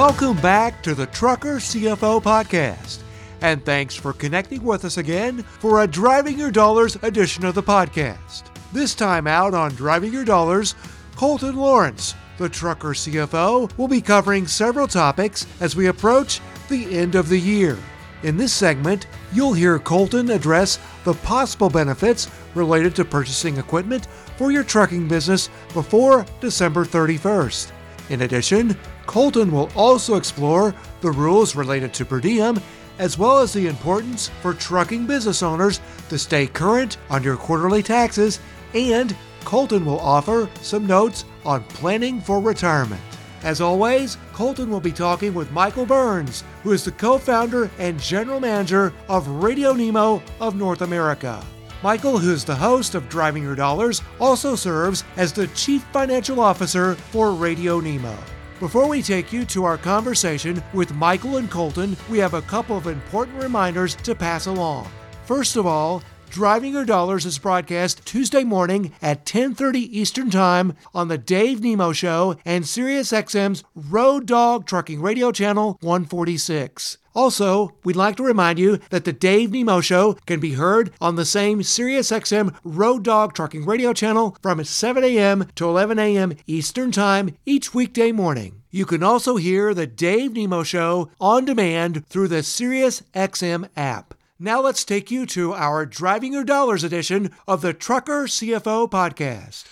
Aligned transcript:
Welcome 0.00 0.38
back 0.38 0.82
to 0.84 0.94
the 0.94 1.04
Trucker 1.08 1.56
CFO 1.56 2.22
Podcast. 2.22 3.02
And 3.42 3.62
thanks 3.62 3.94
for 3.94 4.14
connecting 4.14 4.64
with 4.64 4.86
us 4.86 4.96
again 4.96 5.42
for 5.42 5.82
a 5.82 5.86
Driving 5.86 6.38
Your 6.38 6.50
Dollars 6.50 6.96
edition 7.02 7.44
of 7.44 7.54
the 7.54 7.62
podcast. 7.62 8.44
This 8.72 8.94
time 8.94 9.26
out 9.26 9.52
on 9.52 9.74
Driving 9.74 10.10
Your 10.10 10.24
Dollars, 10.24 10.74
Colton 11.16 11.54
Lawrence, 11.54 12.14
the 12.38 12.48
Trucker 12.48 12.94
CFO, 12.94 13.76
will 13.76 13.88
be 13.88 14.00
covering 14.00 14.46
several 14.46 14.88
topics 14.88 15.46
as 15.60 15.76
we 15.76 15.88
approach 15.88 16.40
the 16.70 16.96
end 16.96 17.14
of 17.14 17.28
the 17.28 17.38
year. 17.38 17.76
In 18.22 18.38
this 18.38 18.54
segment, 18.54 19.06
you'll 19.34 19.52
hear 19.52 19.78
Colton 19.78 20.30
address 20.30 20.78
the 21.04 21.12
possible 21.12 21.68
benefits 21.68 22.30
related 22.54 22.96
to 22.96 23.04
purchasing 23.04 23.58
equipment 23.58 24.06
for 24.38 24.50
your 24.50 24.64
trucking 24.64 25.08
business 25.08 25.50
before 25.74 26.24
December 26.40 26.86
31st. 26.86 27.72
In 28.08 28.22
addition, 28.22 28.76
Colton 29.10 29.50
will 29.50 29.68
also 29.74 30.14
explore 30.14 30.72
the 31.00 31.10
rules 31.10 31.56
related 31.56 31.92
to 31.94 32.04
per 32.04 32.20
diem 32.20 32.60
as 33.00 33.18
well 33.18 33.38
as 33.38 33.52
the 33.52 33.66
importance 33.66 34.30
for 34.40 34.54
trucking 34.54 35.04
business 35.04 35.42
owners 35.42 35.80
to 36.08 36.16
stay 36.16 36.46
current 36.46 36.96
on 37.10 37.24
your 37.24 37.36
quarterly 37.36 37.82
taxes, 37.82 38.38
and 38.72 39.16
Colton 39.44 39.84
will 39.84 39.98
offer 39.98 40.48
some 40.62 40.86
notes 40.86 41.24
on 41.44 41.64
planning 41.64 42.20
for 42.20 42.38
retirement. 42.38 43.00
As 43.42 43.60
always, 43.60 44.16
Colton 44.32 44.70
will 44.70 44.78
be 44.78 44.92
talking 44.92 45.34
with 45.34 45.50
Michael 45.50 45.86
Burns, 45.86 46.44
who 46.62 46.70
is 46.70 46.84
the 46.84 46.92
co 46.92 47.18
founder 47.18 47.68
and 47.80 47.98
general 47.98 48.38
manager 48.38 48.92
of 49.08 49.26
Radio 49.26 49.72
Nemo 49.72 50.22
of 50.40 50.54
North 50.54 50.82
America. 50.82 51.44
Michael, 51.82 52.16
who 52.16 52.30
is 52.32 52.44
the 52.44 52.54
host 52.54 52.94
of 52.94 53.08
Driving 53.08 53.42
Your 53.42 53.56
Dollars, 53.56 54.02
also 54.20 54.54
serves 54.54 55.02
as 55.16 55.32
the 55.32 55.48
chief 55.48 55.82
financial 55.92 56.38
officer 56.38 56.94
for 56.94 57.32
Radio 57.32 57.80
Nemo. 57.80 58.16
Before 58.60 58.86
we 58.86 59.00
take 59.00 59.32
you 59.32 59.46
to 59.46 59.64
our 59.64 59.78
conversation 59.78 60.62
with 60.74 60.94
Michael 60.94 61.38
and 61.38 61.50
Colton, 61.50 61.96
we 62.10 62.18
have 62.18 62.34
a 62.34 62.42
couple 62.42 62.76
of 62.76 62.88
important 62.88 63.42
reminders 63.42 63.94
to 63.94 64.14
pass 64.14 64.44
along. 64.44 64.86
First 65.24 65.56
of 65.56 65.66
all, 65.66 66.02
Driving 66.30 66.74
Your 66.74 66.84
Dollars 66.84 67.26
is 67.26 67.40
broadcast 67.40 68.06
Tuesday 68.06 68.44
morning 68.44 68.92
at 69.02 69.26
10:30 69.26 69.80
Eastern 69.80 70.30
Time 70.30 70.74
on 70.94 71.08
the 71.08 71.18
Dave 71.18 71.60
Nemo 71.60 71.92
Show 71.92 72.36
and 72.44 72.62
SiriusXM's 72.62 73.64
Road 73.74 74.26
Dog 74.26 74.64
Trucking 74.64 75.02
Radio 75.02 75.32
Channel 75.32 75.76
146. 75.80 76.98
Also, 77.16 77.72
we'd 77.82 77.96
like 77.96 78.14
to 78.14 78.22
remind 78.22 78.60
you 78.60 78.78
that 78.90 79.04
the 79.04 79.12
Dave 79.12 79.50
Nemo 79.50 79.80
Show 79.80 80.16
can 80.24 80.38
be 80.38 80.52
heard 80.52 80.92
on 81.00 81.16
the 81.16 81.24
same 81.24 81.62
SiriusXM 81.62 82.54
Road 82.62 83.02
Dog 83.02 83.34
Trucking 83.34 83.66
Radio 83.66 83.92
channel 83.92 84.36
from 84.40 84.62
7 84.62 85.02
a.m. 85.02 85.48
to 85.56 85.68
11 85.68 85.98
a.m. 85.98 86.34
Eastern 86.46 86.92
Time 86.92 87.34
each 87.44 87.74
weekday 87.74 88.12
morning. 88.12 88.62
You 88.70 88.86
can 88.86 89.02
also 89.02 89.34
hear 89.34 89.74
the 89.74 89.88
Dave 89.88 90.34
Nemo 90.34 90.62
Show 90.62 91.10
on 91.20 91.44
demand 91.44 92.06
through 92.06 92.28
the 92.28 92.42
SiriusXM 92.42 93.68
app. 93.76 94.14
Now 94.42 94.62
let's 94.62 94.86
take 94.86 95.10
you 95.10 95.26
to 95.26 95.52
our 95.52 95.84
Driving 95.84 96.32
Your 96.32 96.44
Dollars 96.44 96.82
edition 96.82 97.30
of 97.46 97.60
the 97.60 97.74
Trucker 97.74 98.22
CFO 98.24 98.88
podcast. 98.88 99.66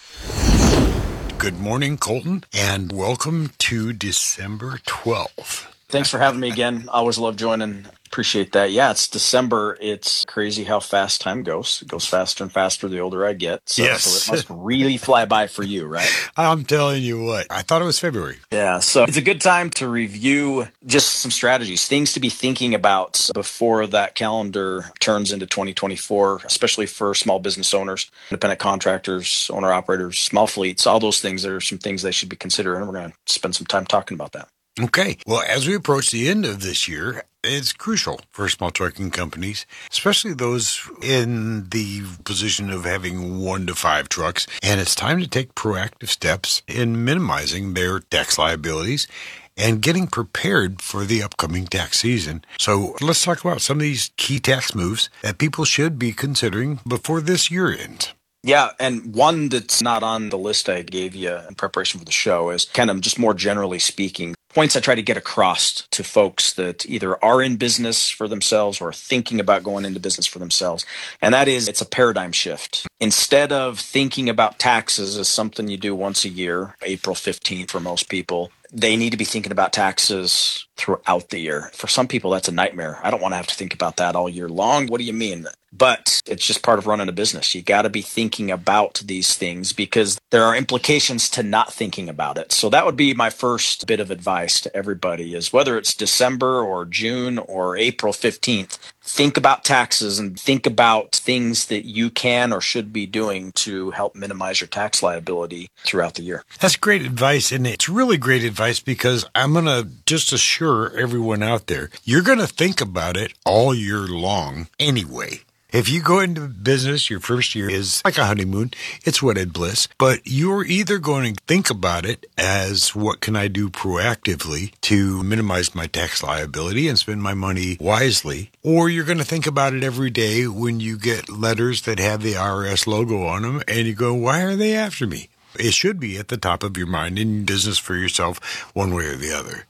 Good 1.38 1.58
morning, 1.58 1.96
Colton, 1.96 2.44
and 2.52 2.92
welcome 2.92 3.52
to 3.60 3.94
December 3.94 4.72
12th. 4.84 5.77
Thanks 5.90 6.10
for 6.10 6.18
having 6.18 6.40
me 6.40 6.50
again. 6.50 6.84
I 6.92 6.98
Always 6.98 7.16
love 7.16 7.36
joining. 7.36 7.86
Appreciate 8.04 8.52
that. 8.52 8.72
Yeah, 8.72 8.90
it's 8.90 9.08
December. 9.08 9.78
It's 9.80 10.26
crazy 10.26 10.64
how 10.64 10.80
fast 10.80 11.22
time 11.22 11.42
goes. 11.42 11.80
It 11.80 11.88
goes 11.88 12.06
faster 12.06 12.44
and 12.44 12.52
faster 12.52 12.88
the 12.88 13.00
older 13.00 13.24
I 13.24 13.32
get. 13.32 13.66
So, 13.68 13.82
yes. 13.82 14.04
so 14.04 14.32
it 14.32 14.36
must 14.36 14.46
really 14.50 14.98
fly 14.98 15.24
by 15.24 15.46
for 15.46 15.62
you, 15.62 15.86
right? 15.86 16.10
I'm 16.36 16.64
telling 16.64 17.02
you 17.02 17.22
what, 17.22 17.46
I 17.48 17.62
thought 17.62 17.80
it 17.80 17.86
was 17.86 17.98
February. 17.98 18.36
Yeah. 18.50 18.80
So 18.80 19.04
it's 19.04 19.16
a 19.16 19.22
good 19.22 19.40
time 19.40 19.70
to 19.72 19.88
review 19.88 20.68
just 20.84 21.20
some 21.20 21.30
strategies, 21.30 21.86
things 21.88 22.12
to 22.14 22.20
be 22.20 22.28
thinking 22.28 22.74
about 22.74 23.30
before 23.32 23.86
that 23.86 24.14
calendar 24.14 24.86
turns 25.00 25.32
into 25.32 25.46
2024, 25.46 26.42
especially 26.44 26.86
for 26.86 27.14
small 27.14 27.38
business 27.38 27.72
owners, 27.72 28.10
independent 28.30 28.60
contractors, 28.60 29.50
owner 29.52 29.72
operators, 29.72 30.18
small 30.18 30.46
fleets, 30.46 30.86
all 30.86 31.00
those 31.00 31.20
things. 31.20 31.42
There 31.42 31.56
are 31.56 31.60
some 31.62 31.78
things 31.78 32.02
they 32.02 32.10
should 32.10 32.28
be 32.28 32.36
considering. 32.36 32.86
We're 32.86 32.92
going 32.92 33.10
to 33.10 33.16
spend 33.26 33.54
some 33.54 33.66
time 33.66 33.86
talking 33.86 34.14
about 34.14 34.32
that. 34.32 34.48
Okay. 34.80 35.16
Well, 35.26 35.42
as 35.48 35.66
we 35.66 35.74
approach 35.74 36.10
the 36.10 36.28
end 36.28 36.44
of 36.44 36.62
this 36.62 36.86
year, 36.86 37.24
it's 37.42 37.72
crucial 37.72 38.20
for 38.30 38.48
small 38.48 38.70
trucking 38.70 39.10
companies, 39.10 39.66
especially 39.90 40.34
those 40.34 40.80
in 41.02 41.68
the 41.70 42.02
position 42.24 42.70
of 42.70 42.84
having 42.84 43.38
one 43.40 43.66
to 43.66 43.74
five 43.74 44.08
trucks. 44.08 44.46
And 44.62 44.80
it's 44.80 44.94
time 44.94 45.20
to 45.20 45.26
take 45.26 45.54
proactive 45.54 46.08
steps 46.08 46.62
in 46.68 47.04
minimizing 47.04 47.74
their 47.74 48.00
tax 48.00 48.38
liabilities 48.38 49.08
and 49.56 49.82
getting 49.82 50.06
prepared 50.06 50.80
for 50.80 51.04
the 51.04 51.22
upcoming 51.22 51.66
tax 51.66 51.98
season. 51.98 52.44
So 52.58 52.96
let's 53.00 53.24
talk 53.24 53.44
about 53.44 53.60
some 53.60 53.78
of 53.78 53.82
these 53.82 54.12
key 54.16 54.38
tax 54.38 54.74
moves 54.74 55.10
that 55.22 55.38
people 55.38 55.64
should 55.64 55.98
be 55.98 56.12
considering 56.12 56.78
before 56.86 57.20
this 57.20 57.50
year 57.50 57.72
ends. 57.72 58.12
Yeah, 58.44 58.70
and 58.78 59.14
one 59.14 59.48
that's 59.48 59.82
not 59.82 60.04
on 60.04 60.28
the 60.28 60.38
list 60.38 60.68
I 60.68 60.82
gave 60.82 61.16
you 61.16 61.36
in 61.48 61.56
preparation 61.56 61.98
for 61.98 62.04
the 62.04 62.12
show 62.12 62.50
is 62.50 62.64
kind 62.64 62.88
of 62.88 63.00
just 63.00 63.18
more 63.18 63.34
generally 63.34 63.80
speaking, 63.80 64.34
points 64.54 64.76
I 64.76 64.80
try 64.80 64.94
to 64.94 65.02
get 65.02 65.16
across 65.16 65.86
to 65.90 66.02
folks 66.02 66.54
that 66.54 66.86
either 66.86 67.22
are 67.24 67.42
in 67.42 67.56
business 67.56 68.08
for 68.08 68.28
themselves 68.28 68.80
or 68.80 68.92
thinking 68.92 69.40
about 69.40 69.62
going 69.62 69.84
into 69.84 70.00
business 70.00 70.26
for 70.26 70.38
themselves. 70.38 70.84
And 71.20 71.34
that 71.34 71.48
is 71.48 71.68
it's 71.68 71.80
a 71.80 71.86
paradigm 71.86 72.32
shift. 72.32 72.86
Instead 73.00 73.52
of 73.52 73.78
thinking 73.78 74.28
about 74.28 74.58
taxes 74.58 75.16
as 75.16 75.28
something 75.28 75.68
you 75.68 75.76
do 75.76 75.94
once 75.94 76.24
a 76.24 76.28
year, 76.28 76.74
April 76.82 77.14
15th 77.14 77.70
for 77.70 77.80
most 77.80 78.08
people, 78.08 78.50
they 78.72 78.96
need 78.96 79.10
to 79.10 79.16
be 79.16 79.24
thinking 79.24 79.52
about 79.52 79.72
taxes 79.72 80.66
throughout 80.76 81.30
the 81.30 81.38
year. 81.38 81.70
For 81.74 81.86
some 81.86 82.06
people, 82.06 82.30
that's 82.30 82.48
a 82.48 82.52
nightmare. 82.52 82.98
I 83.02 83.10
don't 83.10 83.22
want 83.22 83.32
to 83.32 83.36
have 83.36 83.46
to 83.46 83.54
think 83.54 83.72
about 83.72 83.96
that 83.96 84.14
all 84.14 84.28
year 84.28 84.48
long. 84.48 84.88
What 84.88 84.98
do 84.98 85.04
you 85.04 85.12
mean? 85.12 85.46
But 85.78 86.20
it's 86.26 86.44
just 86.44 86.62
part 86.62 86.78
of 86.78 86.86
running 86.86 87.08
a 87.08 87.12
business. 87.12 87.54
You 87.54 87.62
got 87.62 87.82
to 87.82 87.90
be 87.90 88.02
thinking 88.02 88.50
about 88.50 89.02
these 89.04 89.34
things 89.36 89.72
because 89.72 90.18
there 90.30 90.44
are 90.44 90.56
implications 90.56 91.30
to 91.30 91.42
not 91.42 91.72
thinking 91.72 92.08
about 92.08 92.36
it. 92.36 92.52
So 92.52 92.68
that 92.70 92.84
would 92.84 92.96
be 92.96 93.14
my 93.14 93.30
first 93.30 93.86
bit 93.86 94.00
of 94.00 94.10
advice 94.10 94.60
to 94.62 94.76
everybody 94.76 95.34
is 95.34 95.52
whether 95.52 95.78
it's 95.78 95.94
December 95.94 96.60
or 96.60 96.84
June 96.84 97.38
or 97.38 97.76
April 97.76 98.12
15th, 98.12 98.78
think 99.02 99.36
about 99.36 99.64
taxes 99.64 100.18
and 100.18 100.38
think 100.38 100.66
about 100.66 101.14
things 101.14 101.66
that 101.66 101.86
you 101.86 102.10
can 102.10 102.52
or 102.52 102.60
should 102.60 102.92
be 102.92 103.06
doing 103.06 103.52
to 103.52 103.90
help 103.92 104.14
minimize 104.14 104.60
your 104.60 104.68
tax 104.68 105.02
liability 105.02 105.68
throughout 105.84 106.14
the 106.14 106.22
year. 106.22 106.44
That's 106.60 106.76
great 106.76 107.02
advice. 107.02 107.50
And 107.50 107.66
it's 107.66 107.88
really 107.88 108.18
great 108.18 108.44
advice 108.44 108.80
because 108.80 109.24
I'm 109.34 109.52
going 109.52 109.64
to 109.64 109.88
just 110.06 110.32
assure 110.32 110.96
everyone 110.96 111.42
out 111.42 111.68
there, 111.68 111.90
you're 112.04 112.22
going 112.22 112.38
to 112.38 112.46
think 112.46 112.80
about 112.80 113.16
it 113.16 113.32
all 113.44 113.74
year 113.74 114.06
long 114.06 114.68
anyway. 114.78 115.40
If 115.70 115.90
you 115.90 116.00
go 116.00 116.20
into 116.20 116.48
business, 116.48 117.10
your 117.10 117.20
first 117.20 117.54
year 117.54 117.68
is 117.68 118.00
like 118.02 118.16
a 118.16 118.24
honeymoon. 118.24 118.70
It's 119.04 119.22
wedded 119.22 119.52
bliss, 119.52 119.86
but 119.98 120.20
you're 120.24 120.64
either 120.64 120.96
going 120.96 121.34
to 121.34 121.42
think 121.46 121.68
about 121.68 122.06
it 122.06 122.24
as 122.38 122.94
what 122.94 123.20
can 123.20 123.36
I 123.36 123.48
do 123.48 123.68
proactively 123.68 124.72
to 124.80 125.22
minimize 125.22 125.74
my 125.74 125.86
tax 125.86 126.22
liability 126.22 126.88
and 126.88 126.98
spend 126.98 127.22
my 127.22 127.34
money 127.34 127.76
wisely, 127.78 128.50
or 128.62 128.88
you're 128.88 129.04
going 129.04 129.18
to 129.18 129.24
think 129.24 129.46
about 129.46 129.74
it 129.74 129.84
every 129.84 130.08
day 130.08 130.46
when 130.46 130.80
you 130.80 130.96
get 130.96 131.28
letters 131.28 131.82
that 131.82 131.98
have 131.98 132.22
the 132.22 132.32
IRS 132.32 132.86
logo 132.86 133.26
on 133.26 133.42
them 133.42 133.62
and 133.68 133.86
you 133.86 133.92
go, 133.92 134.14
why 134.14 134.40
are 134.40 134.56
they 134.56 134.74
after 134.74 135.06
me? 135.06 135.28
It 135.60 135.74
should 135.74 136.00
be 136.00 136.16
at 136.16 136.28
the 136.28 136.38
top 136.38 136.62
of 136.62 136.78
your 136.78 136.86
mind 136.86 137.18
in 137.18 137.44
business 137.44 137.76
for 137.76 137.94
yourself, 137.94 138.38
one 138.72 138.94
way 138.94 139.04
or 139.04 139.16
the 139.16 139.32
other 139.32 139.66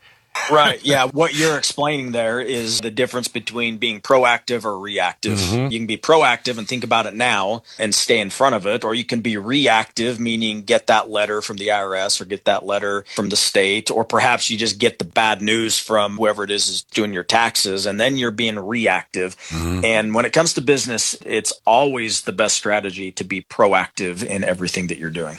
right. 0.50 0.82
Yeah. 0.84 1.06
What 1.06 1.34
you're 1.34 1.58
explaining 1.58 2.12
there 2.12 2.40
is 2.40 2.80
the 2.80 2.90
difference 2.90 3.28
between 3.28 3.78
being 3.78 4.00
proactive 4.00 4.64
or 4.64 4.78
reactive. 4.78 5.38
Mm-hmm. 5.38 5.72
You 5.72 5.78
can 5.78 5.86
be 5.86 5.96
proactive 5.96 6.58
and 6.58 6.66
think 6.66 6.84
about 6.84 7.06
it 7.06 7.14
now 7.14 7.62
and 7.78 7.94
stay 7.94 8.20
in 8.20 8.30
front 8.30 8.54
of 8.54 8.66
it, 8.66 8.84
or 8.84 8.94
you 8.94 9.04
can 9.04 9.20
be 9.20 9.36
reactive, 9.36 10.20
meaning 10.20 10.62
get 10.62 10.86
that 10.88 11.10
letter 11.10 11.42
from 11.42 11.56
the 11.56 11.68
IRS 11.68 12.20
or 12.20 12.24
get 12.24 12.44
that 12.44 12.64
letter 12.64 13.04
from 13.14 13.28
the 13.28 13.36
state, 13.36 13.90
or 13.90 14.04
perhaps 14.04 14.50
you 14.50 14.56
just 14.56 14.78
get 14.78 14.98
the 14.98 15.04
bad 15.04 15.42
news 15.42 15.78
from 15.78 16.16
whoever 16.16 16.44
it 16.44 16.50
is 16.50 16.68
is 16.68 16.82
doing 16.82 17.12
your 17.12 17.24
taxes, 17.24 17.86
and 17.86 18.00
then 18.00 18.16
you're 18.16 18.30
being 18.30 18.58
reactive. 18.58 19.36
Mm-hmm. 19.48 19.84
And 19.84 20.14
when 20.14 20.24
it 20.24 20.32
comes 20.32 20.54
to 20.54 20.60
business, 20.60 21.16
it's 21.24 21.52
always 21.66 22.22
the 22.22 22.32
best 22.32 22.56
strategy 22.56 23.12
to 23.12 23.24
be 23.24 23.42
proactive 23.42 24.24
in 24.24 24.44
everything 24.44 24.88
that 24.88 24.98
you're 24.98 25.10
doing 25.10 25.38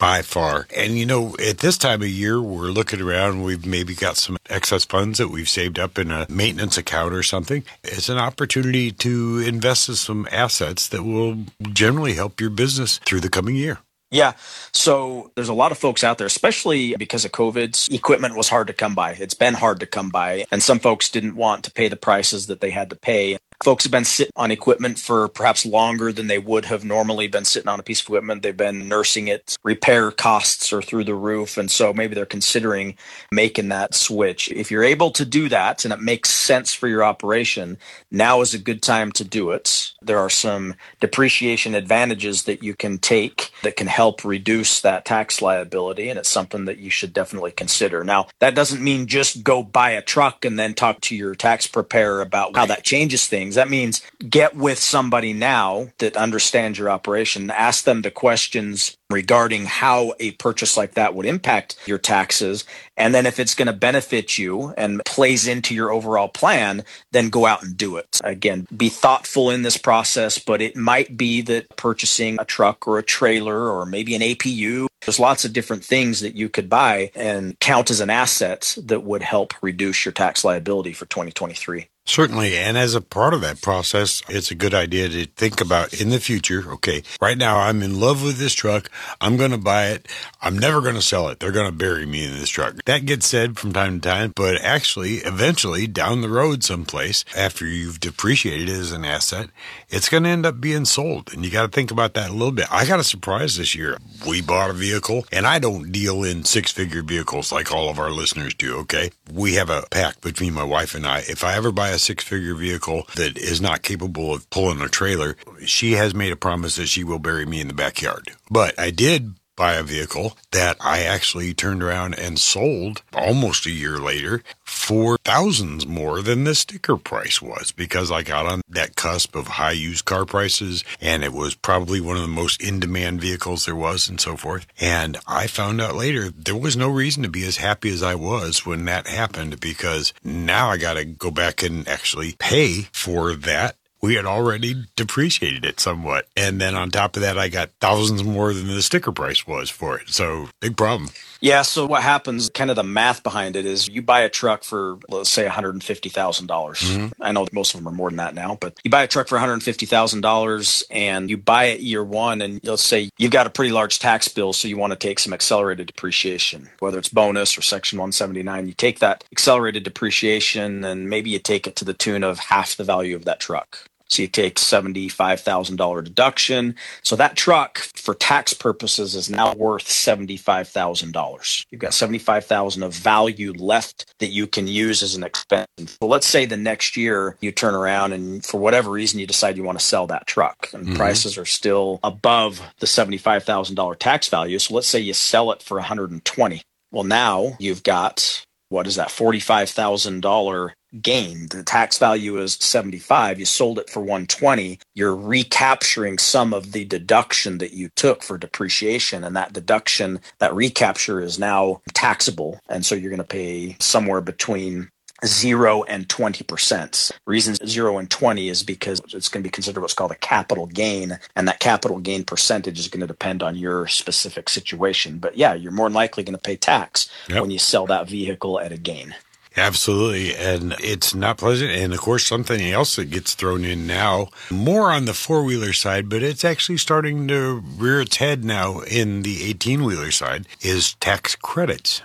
by 0.00 0.22
far. 0.22 0.66
And 0.74 0.98
you 0.98 1.06
know, 1.06 1.36
at 1.46 1.58
this 1.58 1.78
time 1.78 2.02
of 2.02 2.08
year, 2.08 2.42
we're 2.42 2.70
looking 2.70 3.00
around, 3.00 3.44
we've 3.44 3.64
maybe 3.64 3.94
got 3.94 4.16
some 4.16 4.36
excess 4.48 4.84
funds 4.84 5.18
that 5.18 5.28
we've 5.28 5.48
saved 5.48 5.78
up 5.78 5.98
in 5.98 6.10
a 6.10 6.26
maintenance 6.28 6.76
account 6.76 7.14
or 7.14 7.22
something. 7.22 7.62
It's 7.84 8.08
an 8.08 8.18
opportunity 8.18 8.90
to 8.90 9.38
invest 9.38 9.88
in 9.88 9.94
some 9.94 10.26
assets 10.32 10.88
that 10.88 11.04
will 11.04 11.44
generally 11.72 12.14
help 12.14 12.40
your 12.40 12.50
business 12.50 12.98
through 13.04 13.20
the 13.20 13.28
coming 13.28 13.54
year. 13.54 13.78
Yeah. 14.10 14.32
So 14.72 15.30
there's 15.36 15.48
a 15.48 15.54
lot 15.54 15.70
of 15.70 15.78
folks 15.78 16.02
out 16.02 16.18
there, 16.18 16.26
especially 16.26 16.96
because 16.96 17.24
of 17.24 17.30
COVID. 17.30 17.92
Equipment 17.94 18.36
was 18.36 18.48
hard 18.48 18.66
to 18.66 18.72
come 18.72 18.94
by. 18.94 19.12
It's 19.12 19.34
been 19.34 19.54
hard 19.54 19.78
to 19.80 19.86
come 19.86 20.08
by. 20.08 20.46
And 20.50 20.62
some 20.62 20.80
folks 20.80 21.10
didn't 21.10 21.36
want 21.36 21.62
to 21.64 21.70
pay 21.70 21.86
the 21.86 21.96
prices 21.96 22.48
that 22.48 22.60
they 22.60 22.70
had 22.70 22.90
to 22.90 22.96
pay. 22.96 23.38
Folks 23.62 23.84
have 23.84 23.92
been 23.92 24.06
sitting 24.06 24.32
on 24.36 24.50
equipment 24.50 24.98
for 24.98 25.28
perhaps 25.28 25.66
longer 25.66 26.14
than 26.14 26.28
they 26.28 26.38
would 26.38 26.64
have 26.64 26.82
normally 26.82 27.28
been 27.28 27.44
sitting 27.44 27.68
on 27.68 27.78
a 27.78 27.82
piece 27.82 28.00
of 28.00 28.06
equipment. 28.06 28.42
They've 28.42 28.56
been 28.56 28.88
nursing 28.88 29.28
it. 29.28 29.58
Repair 29.62 30.10
costs 30.10 30.72
are 30.72 30.80
through 30.80 31.04
the 31.04 31.14
roof. 31.14 31.58
And 31.58 31.70
so 31.70 31.92
maybe 31.92 32.14
they're 32.14 32.24
considering 32.24 32.96
making 33.30 33.68
that 33.68 33.94
switch. 33.94 34.50
If 34.50 34.70
you're 34.70 34.82
able 34.82 35.10
to 35.10 35.26
do 35.26 35.50
that 35.50 35.84
and 35.84 35.92
it 35.92 36.00
makes 36.00 36.30
sense 36.30 36.72
for 36.72 36.88
your 36.88 37.04
operation, 37.04 37.76
now 38.10 38.40
is 38.40 38.54
a 38.54 38.58
good 38.58 38.82
time 38.82 39.12
to 39.12 39.24
do 39.24 39.50
it. 39.50 39.92
There 40.00 40.18
are 40.18 40.30
some 40.30 40.74
depreciation 41.00 41.74
advantages 41.74 42.44
that 42.44 42.62
you 42.62 42.74
can 42.74 42.96
take 42.96 43.50
that 43.62 43.76
can 43.76 43.88
help 43.88 44.24
reduce 44.24 44.80
that 44.80 45.04
tax 45.04 45.42
liability. 45.42 46.08
And 46.08 46.18
it's 46.18 46.30
something 46.30 46.64
that 46.64 46.78
you 46.78 46.88
should 46.88 47.12
definitely 47.12 47.52
consider. 47.52 48.04
Now, 48.04 48.28
that 48.38 48.54
doesn't 48.54 48.82
mean 48.82 49.06
just 49.06 49.44
go 49.44 49.62
buy 49.62 49.90
a 49.90 50.00
truck 50.00 50.46
and 50.46 50.58
then 50.58 50.72
talk 50.72 51.02
to 51.02 51.14
your 51.14 51.34
tax 51.34 51.66
preparer 51.66 52.22
about 52.22 52.56
how 52.56 52.64
that 52.64 52.84
changes 52.84 53.26
things. 53.26 53.49
That 53.54 53.70
means 53.70 54.02
get 54.28 54.56
with 54.56 54.78
somebody 54.78 55.32
now 55.32 55.88
that 55.98 56.16
understands 56.16 56.78
your 56.78 56.90
operation, 56.90 57.50
ask 57.50 57.84
them 57.84 58.02
the 58.02 58.10
questions 58.10 58.96
regarding 59.10 59.66
how 59.66 60.14
a 60.20 60.30
purchase 60.32 60.76
like 60.76 60.94
that 60.94 61.14
would 61.14 61.26
impact 61.26 61.76
your 61.86 61.98
taxes. 61.98 62.64
And 62.96 63.14
then 63.14 63.26
if 63.26 63.40
it's 63.40 63.54
going 63.54 63.66
to 63.66 63.72
benefit 63.72 64.38
you 64.38 64.72
and 64.76 65.02
plays 65.04 65.46
into 65.46 65.74
your 65.74 65.90
overall 65.90 66.28
plan, 66.28 66.84
then 67.10 67.28
go 67.28 67.46
out 67.46 67.62
and 67.62 67.76
do 67.76 67.96
it. 67.96 68.20
Again, 68.22 68.66
be 68.76 68.88
thoughtful 68.88 69.50
in 69.50 69.62
this 69.62 69.76
process, 69.76 70.38
but 70.38 70.62
it 70.62 70.76
might 70.76 71.16
be 71.16 71.42
that 71.42 71.76
purchasing 71.76 72.38
a 72.38 72.44
truck 72.44 72.86
or 72.86 72.98
a 72.98 73.02
trailer 73.02 73.68
or 73.68 73.84
maybe 73.84 74.14
an 74.14 74.22
APU, 74.22 74.86
there's 75.04 75.20
lots 75.20 75.44
of 75.44 75.52
different 75.52 75.84
things 75.84 76.20
that 76.20 76.34
you 76.34 76.48
could 76.48 76.68
buy 76.68 77.10
and 77.14 77.58
count 77.60 77.90
as 77.90 78.00
an 78.00 78.10
asset 78.10 78.76
that 78.84 79.02
would 79.02 79.22
help 79.22 79.54
reduce 79.62 80.04
your 80.04 80.12
tax 80.12 80.44
liability 80.44 80.92
for 80.92 81.06
2023. 81.06 81.88
Certainly. 82.10 82.56
And 82.56 82.76
as 82.76 82.96
a 82.96 83.00
part 83.00 83.34
of 83.34 83.40
that 83.42 83.62
process, 83.62 84.20
it's 84.28 84.50
a 84.50 84.56
good 84.56 84.74
idea 84.74 85.08
to 85.08 85.26
think 85.26 85.60
about 85.60 85.94
in 85.94 86.08
the 86.08 86.18
future. 86.18 86.64
Okay, 86.72 87.04
right 87.20 87.38
now 87.38 87.58
I'm 87.58 87.82
in 87.82 88.00
love 88.00 88.24
with 88.24 88.36
this 88.36 88.52
truck. 88.52 88.90
I'm 89.20 89.36
going 89.36 89.52
to 89.52 89.58
buy 89.58 89.90
it. 89.90 90.08
I'm 90.42 90.58
never 90.58 90.80
going 90.80 90.96
to 90.96 91.02
sell 91.02 91.28
it. 91.28 91.38
They're 91.38 91.52
going 91.52 91.70
to 91.70 91.76
bury 91.76 92.06
me 92.06 92.24
in 92.24 92.32
this 92.32 92.48
truck. 92.48 92.82
That 92.86 93.06
gets 93.06 93.26
said 93.26 93.58
from 93.58 93.72
time 93.72 94.00
to 94.00 94.08
time, 94.08 94.32
but 94.34 94.60
actually, 94.60 95.18
eventually 95.18 95.86
down 95.86 96.20
the 96.20 96.28
road 96.28 96.64
someplace, 96.64 97.24
after 97.36 97.64
you've 97.64 98.00
depreciated 98.00 98.68
it 98.68 98.72
as 98.72 98.90
an 98.90 99.04
asset, 99.04 99.50
it's 99.88 100.08
going 100.08 100.24
to 100.24 100.30
end 100.30 100.46
up 100.46 100.60
being 100.60 100.86
sold. 100.86 101.32
And 101.32 101.44
you 101.44 101.50
got 101.52 101.62
to 101.62 101.68
think 101.68 101.92
about 101.92 102.14
that 102.14 102.30
a 102.30 102.32
little 102.32 102.50
bit. 102.50 102.66
I 102.72 102.86
got 102.86 102.98
a 102.98 103.04
surprise 103.04 103.56
this 103.56 103.76
year. 103.76 103.98
We 104.26 104.40
bought 104.40 104.70
a 104.70 104.72
vehicle 104.72 104.89
and 105.32 105.46
I 105.46 105.58
don't 105.58 105.92
deal 105.92 106.24
in 106.24 106.44
six 106.44 106.72
figure 106.72 107.02
vehicles 107.02 107.52
like 107.52 107.72
all 107.72 107.88
of 107.88 107.98
our 107.98 108.10
listeners 108.10 108.54
do. 108.54 108.78
Okay. 108.78 109.10
We 109.32 109.54
have 109.54 109.70
a 109.70 109.84
pact 109.90 110.20
between 110.20 110.54
my 110.54 110.64
wife 110.64 110.94
and 110.94 111.06
I. 111.06 111.18
If 111.20 111.44
I 111.44 111.54
ever 111.54 111.72
buy 111.72 111.90
a 111.90 111.98
six 111.98 112.24
figure 112.24 112.54
vehicle 112.54 113.06
that 113.16 113.38
is 113.38 113.60
not 113.60 113.82
capable 113.82 114.34
of 114.34 114.48
pulling 114.50 114.80
a 114.80 114.88
trailer, 114.88 115.36
she 115.64 115.92
has 115.92 116.14
made 116.14 116.32
a 116.32 116.36
promise 116.36 116.76
that 116.76 116.88
she 116.88 117.04
will 117.04 117.18
bury 117.18 117.46
me 117.46 117.60
in 117.60 117.68
the 117.68 117.74
backyard. 117.74 118.32
But 118.50 118.78
I 118.78 118.90
did 118.90 119.34
buy 119.60 119.74
a 119.74 119.82
vehicle 119.82 120.38
that 120.52 120.74
I 120.80 121.02
actually 121.02 121.52
turned 121.52 121.82
around 121.82 122.14
and 122.14 122.38
sold 122.38 123.02
almost 123.12 123.66
a 123.66 123.70
year 123.70 123.98
later 123.98 124.42
for 124.64 125.18
thousands 125.22 125.86
more 125.86 126.22
than 126.22 126.44
the 126.44 126.54
sticker 126.54 126.96
price 126.96 127.42
was 127.42 127.70
because 127.70 128.10
I 128.10 128.22
got 128.22 128.46
on 128.46 128.62
that 128.70 128.96
cusp 128.96 129.36
of 129.36 129.48
high 129.48 129.72
used 129.72 130.06
car 130.06 130.24
prices 130.24 130.82
and 130.98 131.22
it 131.22 131.34
was 131.34 131.54
probably 131.54 132.00
one 132.00 132.16
of 132.16 132.22
the 132.22 132.28
most 132.28 132.62
in 132.62 132.80
demand 132.80 133.20
vehicles 133.20 133.66
there 133.66 133.76
was 133.76 134.08
and 134.08 134.18
so 134.18 134.34
forth. 134.34 134.66
And 134.80 135.18
I 135.26 135.46
found 135.46 135.78
out 135.82 135.94
later 135.94 136.30
there 136.30 136.56
was 136.56 136.74
no 136.74 136.88
reason 136.88 137.22
to 137.24 137.28
be 137.28 137.46
as 137.46 137.58
happy 137.58 137.90
as 137.90 138.02
I 138.02 138.14
was 138.14 138.64
when 138.64 138.86
that 138.86 139.08
happened 139.08 139.60
because 139.60 140.14
now 140.24 140.70
I 140.70 140.78
got 140.78 140.94
to 140.94 141.04
go 141.04 141.30
back 141.30 141.62
and 141.62 141.86
actually 141.86 142.34
pay 142.38 142.88
for 142.92 143.34
that 143.34 143.76
we 144.02 144.14
had 144.14 144.24
already 144.24 144.86
depreciated 144.96 145.64
it 145.64 145.80
somewhat. 145.80 146.26
And 146.36 146.60
then 146.60 146.74
on 146.74 146.90
top 146.90 147.16
of 147.16 147.22
that, 147.22 147.38
I 147.38 147.48
got 147.48 147.70
thousands 147.80 148.24
more 148.24 148.52
than 148.54 148.66
the 148.66 148.82
sticker 148.82 149.12
price 149.12 149.46
was 149.46 149.68
for 149.68 149.98
it. 149.98 150.08
So 150.08 150.48
big 150.60 150.76
problem. 150.76 151.10
Yeah. 151.40 151.62
So 151.62 151.86
what 151.86 152.02
happens, 152.02 152.50
kind 152.50 152.70
of 152.70 152.76
the 152.76 152.82
math 152.82 153.22
behind 153.22 153.56
it 153.56 153.64
is 153.64 153.88
you 153.88 154.02
buy 154.02 154.20
a 154.20 154.28
truck 154.28 154.62
for, 154.62 154.98
let's 155.08 155.30
say, 155.30 155.46
$150,000. 155.46 156.46
mm 156.46 156.96
hmm 156.96 157.06
I 157.22 157.32
know 157.32 157.46
most 157.52 157.74
of 157.74 157.80
them 157.80 157.88
are 157.88 157.94
more 157.94 158.08
than 158.08 158.16
that 158.16 158.34
now, 158.34 158.56
but 158.58 158.80
you 158.82 158.90
buy 158.90 159.02
a 159.02 159.06
truck 159.06 159.28
for 159.28 159.38
$150,000 159.38 160.82
and 160.90 161.28
you 161.28 161.36
buy 161.36 161.64
it 161.64 161.80
year 161.80 162.02
one. 162.02 162.40
And 162.40 162.60
let's 162.64 162.82
say 162.82 163.10
you've 163.18 163.30
got 163.30 163.46
a 163.46 163.50
pretty 163.50 163.72
large 163.72 163.98
tax 163.98 164.26
bill. 164.28 164.52
So 164.52 164.68
you 164.68 164.78
want 164.78 164.92
to 164.92 164.98
take 164.98 165.18
some 165.18 165.32
accelerated 165.32 165.86
depreciation, 165.86 166.70
whether 166.78 166.98
it's 166.98 167.10
bonus 167.10 167.58
or 167.58 167.62
Section 167.62 167.98
179. 167.98 168.68
You 168.68 168.72
take 168.72 169.00
that 169.00 169.24
accelerated 169.32 169.82
depreciation 169.84 170.82
and 170.84 171.10
maybe 171.10 171.30
you 171.30 171.38
take 171.38 171.66
it 171.66 171.76
to 171.76 171.84
the 171.84 171.94
tune 171.94 172.24
of 172.24 172.38
half 172.38 172.76
the 172.76 172.84
value 172.84 173.16
of 173.16 173.26
that 173.26 173.40
truck. 173.40 173.89
So 174.10 174.22
you 174.22 174.28
take 174.28 174.56
$75,000 174.56 176.04
deduction. 176.04 176.74
So 177.02 177.16
that 177.16 177.36
truck 177.36 177.78
for 177.78 178.14
tax 178.14 178.52
purposes 178.52 179.14
is 179.14 179.30
now 179.30 179.54
worth 179.54 179.84
$75,000. 179.84 181.64
You've 181.70 181.80
got 181.80 181.94
75,000 181.94 182.82
of 182.82 182.92
value 182.92 183.52
left 183.52 184.12
that 184.18 184.28
you 184.30 184.46
can 184.46 184.66
use 184.66 185.02
as 185.02 185.14
an 185.14 185.22
expense. 185.22 185.68
Well, 186.00 186.10
let's 186.10 186.26
say 186.26 186.44
the 186.44 186.56
next 186.56 186.96
year 186.96 187.36
you 187.40 187.52
turn 187.52 187.74
around 187.74 188.12
and 188.12 188.44
for 188.44 188.58
whatever 188.58 188.90
reason 188.90 189.20
you 189.20 189.26
decide 189.26 189.56
you 189.56 189.62
want 189.62 189.78
to 189.78 189.84
sell 189.84 190.06
that 190.08 190.26
truck 190.26 190.68
and 190.72 190.86
mm-hmm. 190.86 190.96
prices 190.96 191.38
are 191.38 191.46
still 191.46 192.00
above 192.02 192.60
the 192.80 192.86
$75,000 192.86 193.98
tax 193.98 194.28
value. 194.28 194.58
So 194.58 194.74
let's 194.74 194.88
say 194.88 194.98
you 194.98 195.14
sell 195.14 195.52
it 195.52 195.62
for 195.62 195.76
120. 195.76 196.62
Well, 196.90 197.04
now 197.04 197.56
you've 197.60 197.84
got 197.84 198.44
what 198.70 198.86
is 198.86 198.96
that 198.96 199.08
$45,000 199.08 200.72
gain. 201.00 201.48
The 201.48 201.62
tax 201.62 201.98
value 201.98 202.38
is 202.38 202.54
75. 202.54 203.38
You 203.38 203.44
sold 203.44 203.78
it 203.78 203.90
for 203.90 204.00
120. 204.00 204.78
You're 204.94 205.16
recapturing 205.16 206.18
some 206.18 206.52
of 206.52 206.72
the 206.72 206.84
deduction 206.84 207.58
that 207.58 207.72
you 207.72 207.90
took 207.96 208.22
for 208.22 208.38
depreciation. 208.38 209.24
And 209.24 209.36
that 209.36 209.52
deduction, 209.52 210.20
that 210.38 210.54
recapture 210.54 211.20
is 211.20 211.38
now 211.38 211.82
taxable. 211.94 212.60
And 212.68 212.84
so 212.84 212.94
you're 212.94 213.10
going 213.10 213.18
to 213.18 213.24
pay 213.24 213.76
somewhere 213.78 214.20
between 214.20 214.90
zero 215.24 215.82
and 215.84 216.08
20%. 216.08 217.12
Reason 217.26 217.54
zero 217.66 217.98
and 217.98 218.10
20 218.10 218.48
is 218.48 218.62
because 218.62 219.00
it's 219.12 219.28
going 219.28 219.42
to 219.42 219.46
be 219.46 219.50
considered 219.50 219.80
what's 219.80 219.94
called 219.94 220.12
a 220.12 220.16
capital 220.16 220.66
gain. 220.66 221.18
And 221.36 221.46
that 221.48 221.60
capital 221.60 221.98
gain 221.98 222.24
percentage 222.24 222.78
is 222.78 222.88
going 222.88 223.02
to 223.02 223.06
depend 223.06 223.42
on 223.42 223.56
your 223.56 223.86
specific 223.86 224.48
situation. 224.48 225.18
But 225.18 225.36
yeah, 225.36 225.54
you're 225.54 225.72
more 225.72 225.90
likely 225.90 226.22
going 226.22 226.36
to 226.36 226.42
pay 226.42 226.56
tax 226.56 227.10
yep. 227.28 227.42
when 227.42 227.50
you 227.50 227.58
sell 227.58 227.86
that 227.86 228.08
vehicle 228.08 228.60
at 228.60 228.72
a 228.72 228.78
gain. 228.78 229.14
Absolutely. 229.56 230.34
And 230.34 230.74
it's 230.80 231.14
not 231.14 231.38
pleasant. 231.38 231.70
And 231.70 231.92
of 231.92 232.00
course, 232.00 232.26
something 232.26 232.60
else 232.70 232.96
that 232.96 233.10
gets 233.10 233.34
thrown 233.34 233.64
in 233.64 233.86
now, 233.86 234.28
more 234.50 234.90
on 234.92 235.06
the 235.06 235.14
four 235.14 235.42
wheeler 235.42 235.72
side, 235.72 236.08
but 236.08 236.22
it's 236.22 236.44
actually 236.44 236.78
starting 236.78 237.26
to 237.28 237.62
rear 237.76 238.00
its 238.00 238.16
head 238.16 238.44
now 238.44 238.80
in 238.80 239.22
the 239.22 239.42
18 239.44 239.84
wheeler 239.84 240.10
side, 240.10 240.46
is 240.60 240.94
tax 240.94 241.34
credits. 241.34 242.02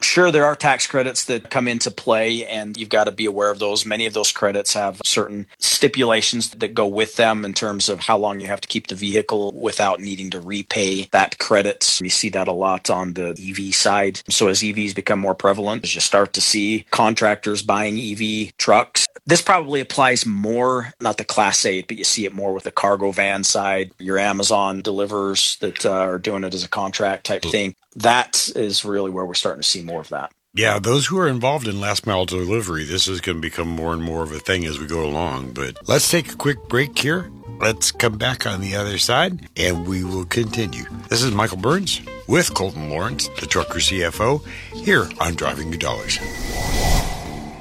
Sure, 0.00 0.30
there 0.30 0.44
are 0.44 0.54
tax 0.54 0.86
credits 0.86 1.24
that 1.26 1.50
come 1.50 1.68
into 1.68 1.90
play, 1.90 2.46
and 2.46 2.76
you've 2.76 2.88
got 2.88 3.04
to 3.04 3.12
be 3.12 3.26
aware 3.26 3.50
of 3.50 3.58
those. 3.58 3.84
Many 3.84 4.06
of 4.06 4.14
those 4.14 4.32
credits 4.32 4.74
have 4.74 5.00
certain 5.04 5.46
stipulations 5.58 6.50
that 6.50 6.74
go 6.74 6.86
with 6.86 7.16
them 7.16 7.44
in 7.44 7.52
terms 7.52 7.88
of 7.88 8.00
how 8.00 8.16
long 8.18 8.40
you 8.40 8.46
have 8.46 8.60
to 8.60 8.68
keep 8.68 8.86
the 8.86 8.94
vehicle 8.94 9.52
without 9.52 10.00
needing 10.00 10.30
to 10.30 10.40
repay 10.40 11.08
that 11.12 11.38
credit. 11.38 11.98
We 12.00 12.08
see 12.08 12.28
that 12.30 12.48
a 12.48 12.52
lot 12.52 12.90
on 12.90 13.14
the 13.14 13.30
EV 13.30 13.74
side. 13.74 14.20
So, 14.28 14.48
as 14.48 14.60
EVs 14.60 14.94
become 14.94 15.18
more 15.18 15.34
prevalent, 15.34 15.84
as 15.84 15.94
you 15.94 16.00
start 16.00 16.32
to 16.34 16.40
see 16.40 16.86
contractors 16.90 17.62
buying 17.62 17.98
EV 17.98 18.56
trucks, 18.56 19.06
this 19.26 19.42
probably 19.42 19.80
applies 19.80 20.24
more, 20.24 20.92
not 21.00 21.18
the 21.18 21.24
Class 21.24 21.66
8, 21.66 21.86
but 21.86 21.98
you 21.98 22.04
see 22.04 22.24
it 22.24 22.34
more 22.34 22.54
with 22.54 22.64
the 22.64 22.70
cargo 22.70 23.10
van 23.10 23.44
side, 23.44 23.92
your 23.98 24.18
Amazon 24.18 24.80
delivers 24.80 25.56
that 25.60 25.84
uh, 25.84 25.90
are 25.90 26.18
doing 26.18 26.44
it 26.44 26.54
as 26.54 26.64
a 26.64 26.68
contract 26.68 27.26
type 27.26 27.42
thing 27.42 27.74
that 27.98 28.50
is 28.54 28.84
really 28.84 29.10
where 29.10 29.24
we're 29.24 29.34
starting 29.34 29.62
to 29.62 29.68
see 29.68 29.82
more 29.82 30.00
of 30.00 30.08
that. 30.08 30.32
Yeah, 30.54 30.78
those 30.78 31.06
who 31.06 31.18
are 31.18 31.28
involved 31.28 31.68
in 31.68 31.80
last 31.80 32.06
mile 32.06 32.24
delivery, 32.24 32.84
this 32.84 33.06
is 33.06 33.20
going 33.20 33.36
to 33.36 33.42
become 33.42 33.68
more 33.68 33.92
and 33.92 34.02
more 34.02 34.22
of 34.22 34.32
a 34.32 34.38
thing 34.38 34.64
as 34.64 34.78
we 34.78 34.86
go 34.86 35.04
along. 35.04 35.52
But 35.52 35.76
let's 35.88 36.10
take 36.10 36.32
a 36.32 36.36
quick 36.36 36.68
break 36.68 36.98
here. 36.98 37.30
Let's 37.60 37.92
come 37.92 38.18
back 38.18 38.46
on 38.46 38.60
the 38.60 38.76
other 38.76 38.98
side 38.98 39.48
and 39.56 39.86
we 39.86 40.04
will 40.04 40.24
continue. 40.24 40.84
This 41.08 41.22
is 41.22 41.32
Michael 41.32 41.58
Burns 41.58 42.00
with 42.26 42.54
Colton 42.54 42.88
Lawrence, 42.88 43.28
the 43.40 43.46
trucker 43.46 43.78
CFO, 43.78 44.46
here 44.74 45.08
on 45.20 45.34
Driving 45.34 45.68
Your 45.68 45.78
Dollars. 45.78 46.18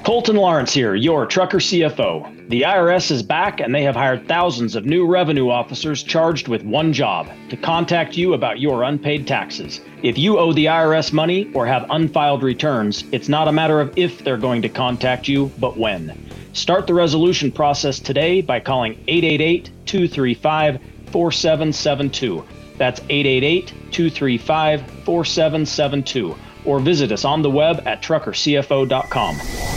Colton 0.07 0.37
Lawrence 0.37 0.71
here, 0.71 0.95
your 0.95 1.25
trucker 1.25 1.57
CFO. 1.57 2.47
The 2.47 2.61
IRS 2.61 3.11
is 3.11 3.21
back 3.21 3.59
and 3.59 3.75
they 3.75 3.83
have 3.83 3.97
hired 3.97 4.25
thousands 4.25 4.73
of 4.73 4.85
new 4.85 5.05
revenue 5.05 5.49
officers 5.49 6.01
charged 6.01 6.47
with 6.47 6.63
one 6.63 6.93
job 6.93 7.27
to 7.49 7.57
contact 7.57 8.15
you 8.15 8.33
about 8.33 8.61
your 8.61 8.83
unpaid 8.83 9.27
taxes. 9.27 9.81
If 10.03 10.17
you 10.17 10.39
owe 10.39 10.53
the 10.53 10.67
IRS 10.67 11.11
money 11.11 11.51
or 11.53 11.67
have 11.67 11.85
unfiled 11.89 12.41
returns, 12.41 13.03
it's 13.11 13.27
not 13.27 13.49
a 13.49 13.51
matter 13.51 13.81
of 13.81 13.97
if 13.97 14.23
they're 14.23 14.37
going 14.37 14.61
to 14.61 14.69
contact 14.69 15.27
you, 15.27 15.51
but 15.59 15.75
when. 15.75 16.17
Start 16.53 16.87
the 16.87 16.93
resolution 16.93 17.51
process 17.51 17.99
today 17.99 18.39
by 18.39 18.61
calling 18.61 18.93
888 19.09 19.69
235 19.85 20.79
4772. 21.11 22.45
That's 22.77 23.01
888 23.09 23.67
235 23.91 24.89
4772. 25.03 26.33
Or 26.63 26.79
visit 26.79 27.11
us 27.11 27.25
on 27.25 27.41
the 27.41 27.51
web 27.51 27.85
at 27.85 28.01
truckercfo.com. 28.01 29.76